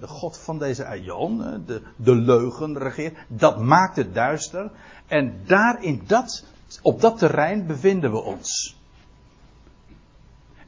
[0.00, 4.70] De God van deze aion, de, de leugen regeert, dat maakt het duister.
[5.06, 6.44] En daar in dat,
[6.82, 8.76] op dat terrein bevinden we ons.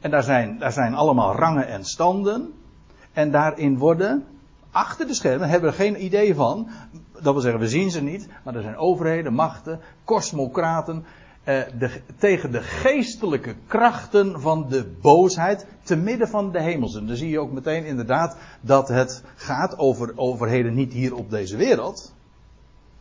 [0.01, 2.53] En daar zijn, daar zijn allemaal rangen en standen.
[3.13, 4.27] En daarin worden,
[4.71, 6.69] achter de schermen, hebben we geen idee van.
[7.13, 8.29] Dat wil zeggen, we zien ze niet.
[8.43, 11.05] Maar er zijn overheden, machten, kosmocraten.
[11.45, 11.63] Eh,
[12.19, 16.97] tegen de geestelijke krachten van de boosheid te midden van de hemels.
[16.97, 21.31] En dan zie je ook meteen inderdaad dat het gaat over overheden niet hier op
[21.31, 22.15] deze wereld.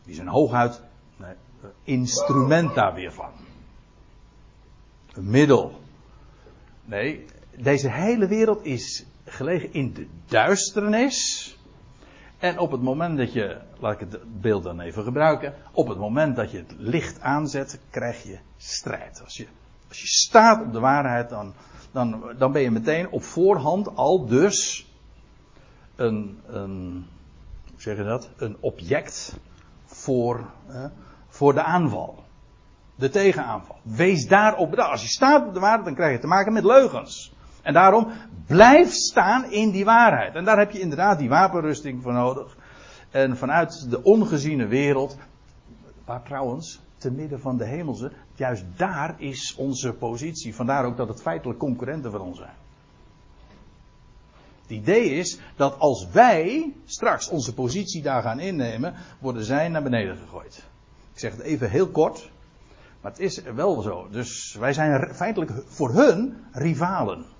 [0.04, 0.80] Die zijn hooguit
[1.16, 1.34] nee,
[1.82, 3.30] instrument daar weer van.
[5.12, 5.80] een middel.
[6.84, 7.24] Nee,
[7.56, 11.48] deze hele wereld is gelegen in de duisternis.
[12.44, 15.98] En op het moment dat je, laat ik het beeld dan even gebruiken, op het
[15.98, 19.20] moment dat je het licht aanzet, krijg je strijd.
[19.24, 19.46] Als je,
[19.88, 21.54] als je staat op de waarheid, dan,
[21.92, 24.86] dan, dan ben je meteen op voorhand al dus
[25.96, 27.06] een, een
[27.70, 29.36] hoe zeg je dat, een object
[29.84, 30.46] voor,
[31.28, 32.24] voor de aanval.
[32.94, 33.78] De tegenaanval.
[33.82, 34.90] Wees daarop bedacht.
[34.90, 37.33] Als je staat op de waarheid, dan krijg je te maken met leugens.
[37.64, 38.08] En daarom
[38.46, 40.34] blijf staan in die waarheid.
[40.34, 42.56] En daar heb je inderdaad die wapenrusting voor nodig.
[43.10, 45.16] En vanuit de ongeziene wereld,
[46.04, 50.54] waar trouwens, te midden van de hemelse, juist daar is onze positie.
[50.54, 52.54] Vandaar ook dat het feitelijk concurrenten van ons zijn.
[54.62, 59.82] Het idee is dat als wij straks onze positie daar gaan innemen, worden zij naar
[59.82, 60.64] beneden gegooid.
[61.12, 62.30] Ik zeg het even heel kort,
[63.00, 64.08] maar het is wel zo.
[64.10, 67.33] Dus wij zijn feitelijk voor hun rivalen.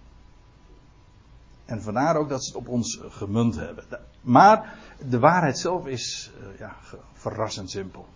[1.64, 3.84] En vandaar ook dat ze het op ons gemunt hebben.
[4.20, 4.74] Maar
[5.08, 6.76] de waarheid zelf is uh, ja,
[7.12, 8.06] verrassend simpel.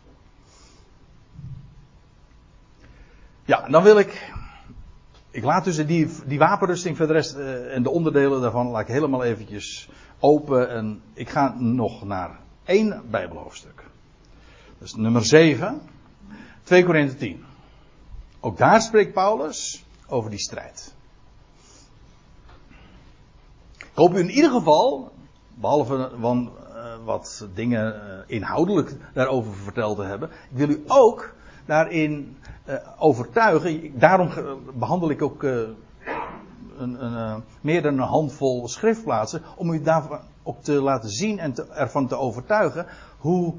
[3.44, 4.32] Ja, dan wil ik.
[5.30, 9.24] Ik laat dus die, die wapenrusting voor uh, en de onderdelen daarvan laat ik helemaal
[9.24, 9.88] eventjes
[10.18, 10.70] open.
[10.70, 13.84] En ik ga nog naar één Bijbelhoofdstuk.
[14.78, 15.80] Dat is nummer 7,
[16.62, 17.44] 2 Korinthe 10.
[18.40, 20.94] Ook daar spreekt Paulus over die strijd.
[23.78, 25.12] Ik hoop u in ieder geval,
[25.54, 31.34] behalve van, uh, wat dingen uh, inhoudelijk daarover verteld te hebben, ik wil u ook
[31.66, 32.36] daarin
[32.68, 33.98] uh, overtuigen.
[33.98, 34.30] Daarom
[34.74, 35.76] behandel ik ook een,
[36.78, 42.08] een, meer dan een handvol schriftplaatsen, om u daarvan ook te laten zien en ervan
[42.08, 42.86] te overtuigen
[43.18, 43.54] hoe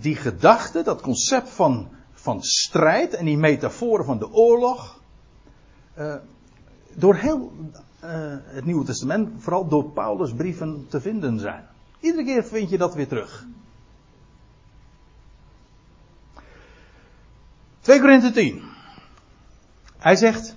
[0.00, 5.00] die gedachte, dat concept van, van strijd en die metaforen van de oorlog,
[6.94, 7.52] door heel
[8.04, 8.10] uh,
[8.44, 11.66] het Nieuwe Testament vooral door Paulus' brieven te vinden zijn.
[12.00, 13.46] Iedere keer vind je dat weer terug.
[17.80, 18.62] 2 Korinthe 10.
[19.98, 20.56] Hij zegt,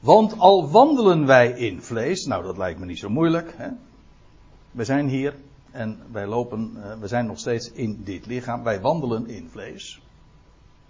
[0.00, 3.54] want al wandelen wij in vlees, nou dat lijkt me niet zo moeilijk.
[3.56, 3.68] Hè?
[4.70, 5.34] We zijn hier
[5.70, 8.62] en wij lopen, uh, we zijn nog steeds in dit lichaam.
[8.62, 10.02] Wij wandelen in vlees.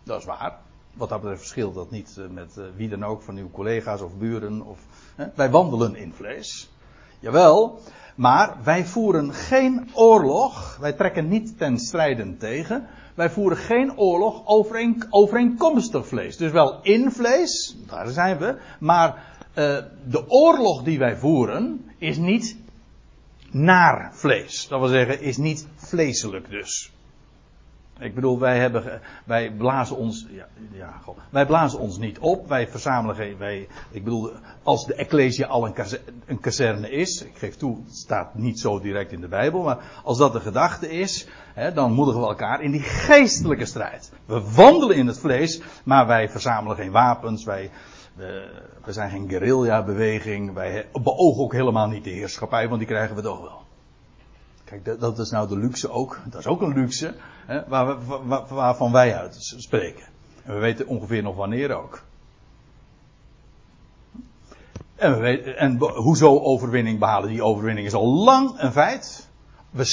[0.02, 0.59] Dat is waar.
[0.97, 4.16] Wat dat betreft verschilt dat niet uh, met wie dan ook van uw collega's of
[4.18, 4.78] buren of
[5.34, 6.70] wij wandelen in vlees.
[7.20, 7.80] Jawel,
[8.14, 10.76] maar wij voeren geen oorlog.
[10.80, 12.86] Wij trekken niet ten strijden tegen.
[13.14, 16.36] Wij voeren geen oorlog overeen, overeenkomstig vlees.
[16.36, 18.59] Dus wel in vlees, daar zijn we.
[18.80, 19.09] Maar
[19.49, 19.78] uh,
[20.09, 22.57] de oorlog die wij voeren is niet
[23.51, 24.68] naar vlees.
[24.68, 26.92] Dat wil zeggen, is niet vleeselijk dus.
[27.99, 32.49] Ik bedoel, wij, hebben, wij blazen ons, ja, ja, wij blazen ons niet op.
[32.49, 34.30] Wij verzamelen geen, wij, ik bedoel,
[34.62, 35.74] als de Ecclesia al een,
[36.26, 39.78] een kazerne is, ik geef toe, het staat niet zo direct in de Bijbel, maar
[40.05, 44.12] als dat de gedachte is, hè, dan moedigen we elkaar in die geestelijke strijd.
[44.26, 47.70] We wandelen in het vlees, maar wij verzamelen geen wapens, wij,
[48.14, 48.49] we,
[48.84, 53.22] we zijn geen guerrilla-beweging, wij beogen ook helemaal niet de heerschappij, want die krijgen we
[53.22, 53.65] toch wel.
[54.66, 56.20] Kijk, dat, dat, is nou de luxe ook.
[56.24, 57.14] Dat is ook een luxe
[57.46, 60.04] hè, waar we, waar, waarvan wij uit spreken.
[60.44, 62.02] En we weten ongeveer nog wanneer ook.
[64.94, 67.28] En, we weten, en hoezo overwinning behalen?
[67.28, 69.28] Die overwinning is al lang een feit.
[69.70, 69.84] We,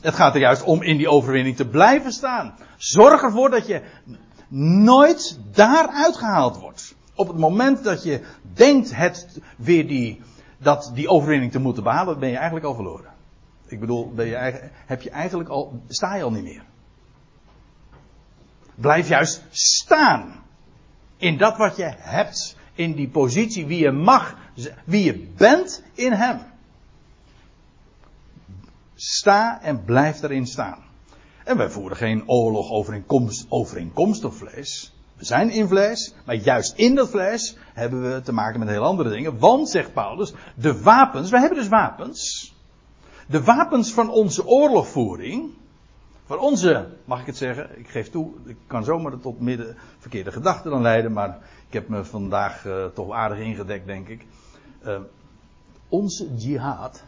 [0.00, 2.54] het gaat er juist om in die overwinning te blijven staan.
[2.76, 3.82] Zorg ervoor dat je
[4.84, 6.94] nooit daaruit gehaald wordt.
[7.14, 8.20] Op het moment dat je
[8.54, 10.22] denkt het weer die,
[10.58, 13.14] dat die overwinning te moeten behalen, ben je eigenlijk al verloren.
[13.66, 16.64] Ik bedoel, ben je, heb je eigenlijk al, sta je al niet meer.
[18.74, 20.44] Blijf juist staan.
[21.16, 22.56] In dat wat je hebt.
[22.74, 24.36] In die positie wie je mag,
[24.84, 26.40] wie je bent in Hem.
[28.94, 30.84] Sta en blijf erin staan.
[31.44, 34.92] En wij voeren geen oorlog overeenkomst, overeenkomstig vlees.
[35.16, 38.84] We zijn in vlees, maar juist in dat vlees hebben we te maken met heel
[38.84, 39.38] andere dingen.
[39.38, 42.54] Want, zegt Paulus, de wapens, we hebben dus wapens.
[43.26, 45.50] De wapens van onze oorlogvoering,
[46.24, 50.32] van onze, mag ik het zeggen, ik geef toe, ik kan zomaar tot midden verkeerde
[50.32, 54.26] gedachten dan leiden, maar ik heb me vandaag uh, toch aardig ingedekt, denk ik.
[54.84, 54.98] Uh,
[55.88, 57.04] onze jihad,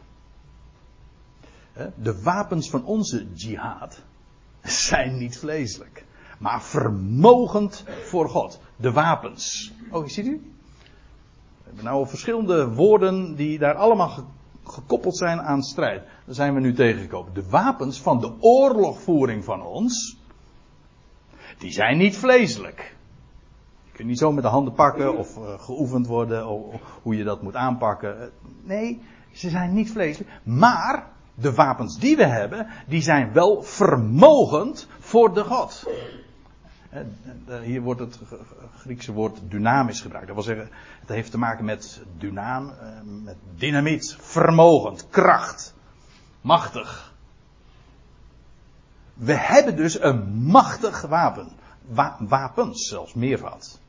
[1.94, 4.02] de wapens van onze jihad,
[4.62, 6.04] zijn niet vleeselijk,
[6.38, 8.60] maar vermogend voor God.
[8.76, 9.72] De wapens.
[9.90, 10.52] Oh, ziet u?
[11.58, 14.10] We hebben nou verschillende woorden die daar allemaal
[14.70, 16.02] gekoppeld zijn aan strijd.
[16.24, 17.34] Daar zijn we nu tegengekomen.
[17.34, 20.18] De wapens van de oorlogvoering van ons,
[21.58, 22.96] die zijn niet vleeselijk.
[23.96, 27.42] je niet zo met de handen pakken of uh, geoefend worden of, hoe je dat
[27.42, 28.30] moet aanpakken.
[28.62, 29.00] Nee,
[29.32, 30.30] ze zijn niet vleeselijk.
[30.42, 35.86] Maar de wapens die we hebben, die zijn wel vermogend voor de God.
[37.62, 38.18] Hier wordt het
[38.76, 40.26] Griekse woord dynamisch gebruikt.
[40.26, 40.70] Dat wil zeggen,
[41.00, 45.74] het heeft te maken met dynam, eh, met dynamiet, vermogend, kracht,
[46.40, 47.14] machtig.
[49.14, 51.48] We hebben dus een machtig wapen.
[51.80, 53.80] Wa wapens, zelfs meervoud.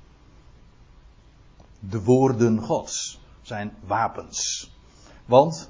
[1.79, 4.71] De woorden Gods zijn wapens.
[5.25, 5.69] Want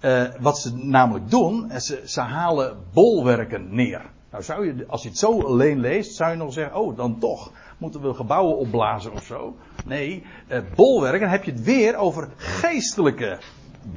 [0.00, 4.10] uh, wat ze namelijk doen, eh, ze, ze halen bolwerken neer.
[4.36, 7.18] Nou zou je, als je het zo alleen leest, zou je nog zeggen, oh dan
[7.18, 9.56] toch, moeten we gebouwen opblazen of zo.
[9.84, 13.38] Nee, uh, bolwerken heb je het weer over geestelijke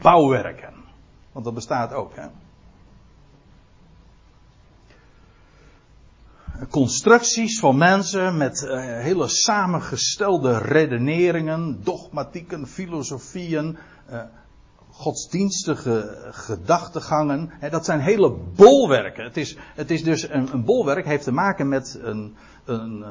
[0.01, 0.73] bouwwerken.
[1.31, 2.15] Want dat bestaat ook.
[2.15, 2.27] Hè?
[6.69, 13.77] Constructies van mensen met uh, hele samengestelde redeneringen, dogmatieken, filosofieën,
[14.11, 14.21] uh,
[14.99, 17.51] godsdienstige gedachtegangen.
[17.69, 19.23] Dat zijn hele bolwerken.
[19.23, 22.35] Het is, het is dus een, een bolwerk heeft te maken met een,
[22.65, 23.07] een, uh,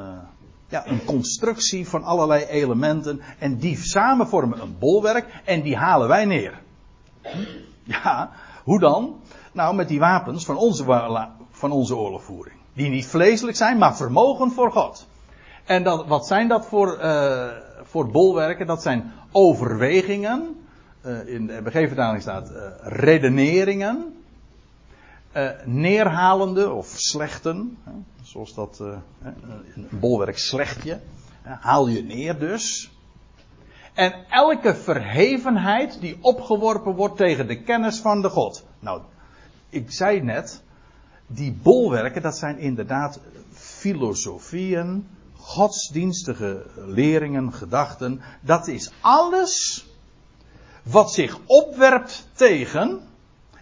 [0.69, 3.21] ja, een constructie van allerlei elementen.
[3.39, 6.61] En die samen vormen een bolwerk en die halen wij neer.
[7.83, 8.31] Ja,
[8.65, 9.21] hoe dan?
[9.53, 10.85] Nou, met die wapens van onze,
[11.51, 12.57] van onze oorlogvoering.
[12.73, 15.07] Die niet vleeselijk zijn, maar vermogen voor God.
[15.65, 17.47] En wat zijn dat voor, uh,
[17.83, 18.67] voor bolwerken?
[18.67, 20.57] Dat zijn overwegingen
[21.07, 24.15] uh, in de MBG-vertaling staat uh, redeneringen,
[25.37, 27.79] uh, neerhalende of slechten,
[28.23, 31.01] zoals dat een bolwerk slechtje,
[31.43, 32.93] haal je neer dus.
[33.95, 38.65] En elke verhevenheid die opgeworpen wordt tegen de kennis van de God.
[38.79, 39.01] Nou,
[39.69, 40.63] ik zei net,
[41.27, 43.21] die bolwerken, dat zijn inderdaad
[43.53, 48.21] filosofieën, godsdienstige leringen, gedachten.
[48.41, 49.87] Dat is alles
[50.91, 53.01] wat zich opwerpt tegen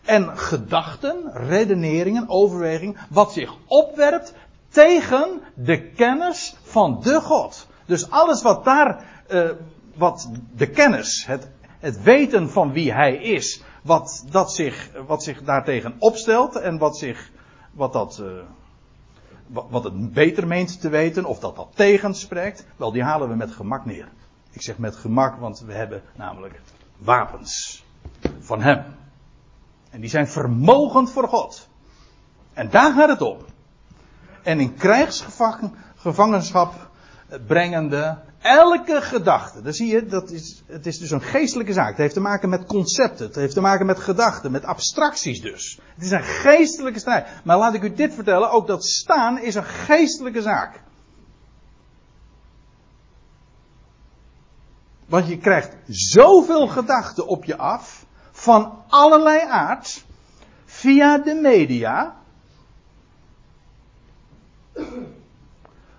[0.05, 4.35] en gedachten, redeneringen, overweging, wat zich opwerpt
[4.69, 7.67] tegen de kennis van de God.
[7.87, 9.51] Dus alles wat daar, uh,
[9.95, 11.49] wat de kennis, het,
[11.79, 16.99] het weten van wie hij is, wat, dat zich, wat zich daartegen opstelt en wat
[16.99, 17.31] zich,
[17.73, 18.29] wat dat, uh,
[19.71, 23.51] wat het beter meent te weten, of dat dat tegenspreekt, wel die halen we met
[23.51, 24.09] gemak neer.
[24.51, 26.61] Ik zeg met gemak, want we hebben namelijk
[26.99, 27.85] wapens
[28.41, 28.85] van hem.
[29.91, 31.69] En die zijn vermogend voor God.
[32.53, 33.39] En daar gaat het om.
[34.43, 36.91] En in krijgsgevangenschap
[37.47, 39.63] brengende elke gedachte.
[39.63, 41.89] Dan zie je, dat is, het is dus een geestelijke zaak.
[41.89, 43.27] Het heeft te maken met concepten.
[43.27, 45.79] Het heeft te maken met gedachten, met abstracties dus.
[45.95, 47.27] Het is een geestelijke strijd.
[47.45, 50.81] Maar laat ik u dit vertellen, ook dat staan is een geestelijke zaak.
[55.07, 58.05] Want je krijgt zoveel gedachten op je af.
[58.33, 60.05] Van allerlei aard.
[60.65, 62.17] Via de media.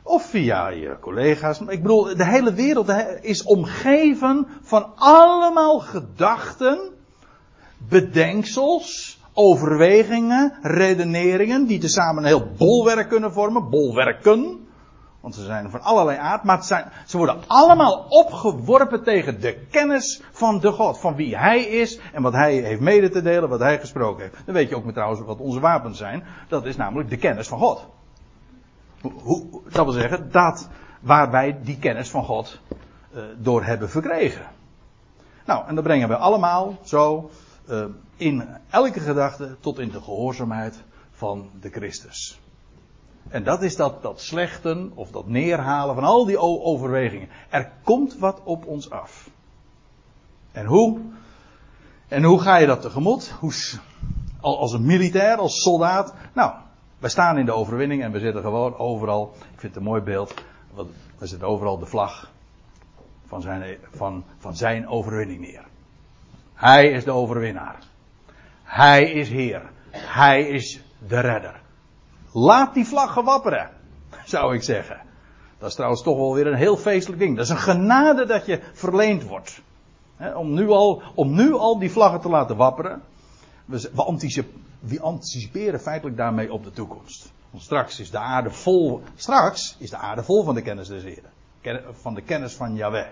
[0.03, 1.59] Of via je collega's.
[1.59, 2.91] Ik bedoel, de hele wereld
[3.21, 6.79] is omgeven van allemaal gedachten.
[7.77, 9.19] Bedenksels.
[9.33, 10.53] Overwegingen.
[10.61, 11.65] Redeneringen.
[11.65, 13.69] Die tezamen een heel bolwerk kunnen vormen.
[13.69, 14.66] Bolwerken.
[15.27, 20.21] Want ze zijn van allerlei aard, maar zijn, ze worden allemaal opgeworpen tegen de kennis
[20.31, 20.99] van de God.
[20.99, 24.45] Van wie Hij is en wat Hij heeft mede te delen, wat Hij gesproken heeft.
[24.45, 26.23] Dan weet je ook met trouwens wat onze wapens zijn.
[26.47, 27.85] Dat is namelijk de kennis van God.
[29.01, 30.69] Hoe, dat wil zeggen, dat
[30.99, 32.59] waar wij die kennis van God
[33.15, 34.45] uh, door hebben verkregen.
[35.45, 37.29] Nou, en dan brengen we allemaal zo
[37.69, 42.39] uh, in elke gedachte tot in de gehoorzaamheid van de Christus.
[43.29, 47.29] En dat is dat, dat slechten of dat neerhalen van al die overwegingen.
[47.49, 49.29] Er komt wat op ons af.
[50.51, 50.99] En hoe?
[52.07, 53.29] En hoe ga je dat tegemoet?
[53.39, 53.53] Hoe,
[54.39, 56.13] als een militair, als soldaat?
[56.33, 56.53] Nou,
[56.99, 59.33] wij staan in de overwinning en we zitten gewoon overal.
[59.35, 60.33] Ik vind het een mooi beeld.
[61.17, 62.31] We zetten overal de vlag
[63.25, 65.65] van zijn, van, van zijn overwinning neer.
[66.53, 67.79] Hij is de overwinnaar.
[68.63, 69.69] Hij is Heer.
[69.91, 71.61] Hij is de redder.
[72.37, 73.69] Laat die vlaggen wapperen,
[74.25, 75.01] zou ik zeggen.
[75.57, 77.35] Dat is trouwens toch wel weer een heel feestelijk ding.
[77.35, 79.61] Dat is een genade dat je verleend wordt.
[80.35, 83.01] om, nu al, om nu al die vlaggen te laten wapperen.
[83.65, 83.89] We,
[84.79, 87.31] we anticiperen feitelijk daarmee op de toekomst.
[87.49, 91.03] Want straks is de aarde vol, straks is de aarde vol van de kennis des
[91.03, 91.31] Heren.
[92.01, 93.07] Van de kennis van Yahweh.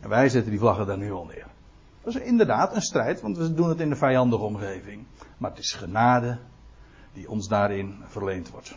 [0.00, 1.46] En wij zetten die vlaggen daar nu al neer.
[2.02, 5.04] Dat is inderdaad een strijd, want we doen het in de vijandige omgeving.
[5.36, 6.38] Maar het is genade
[7.14, 8.74] die ons daarin verleend wordt.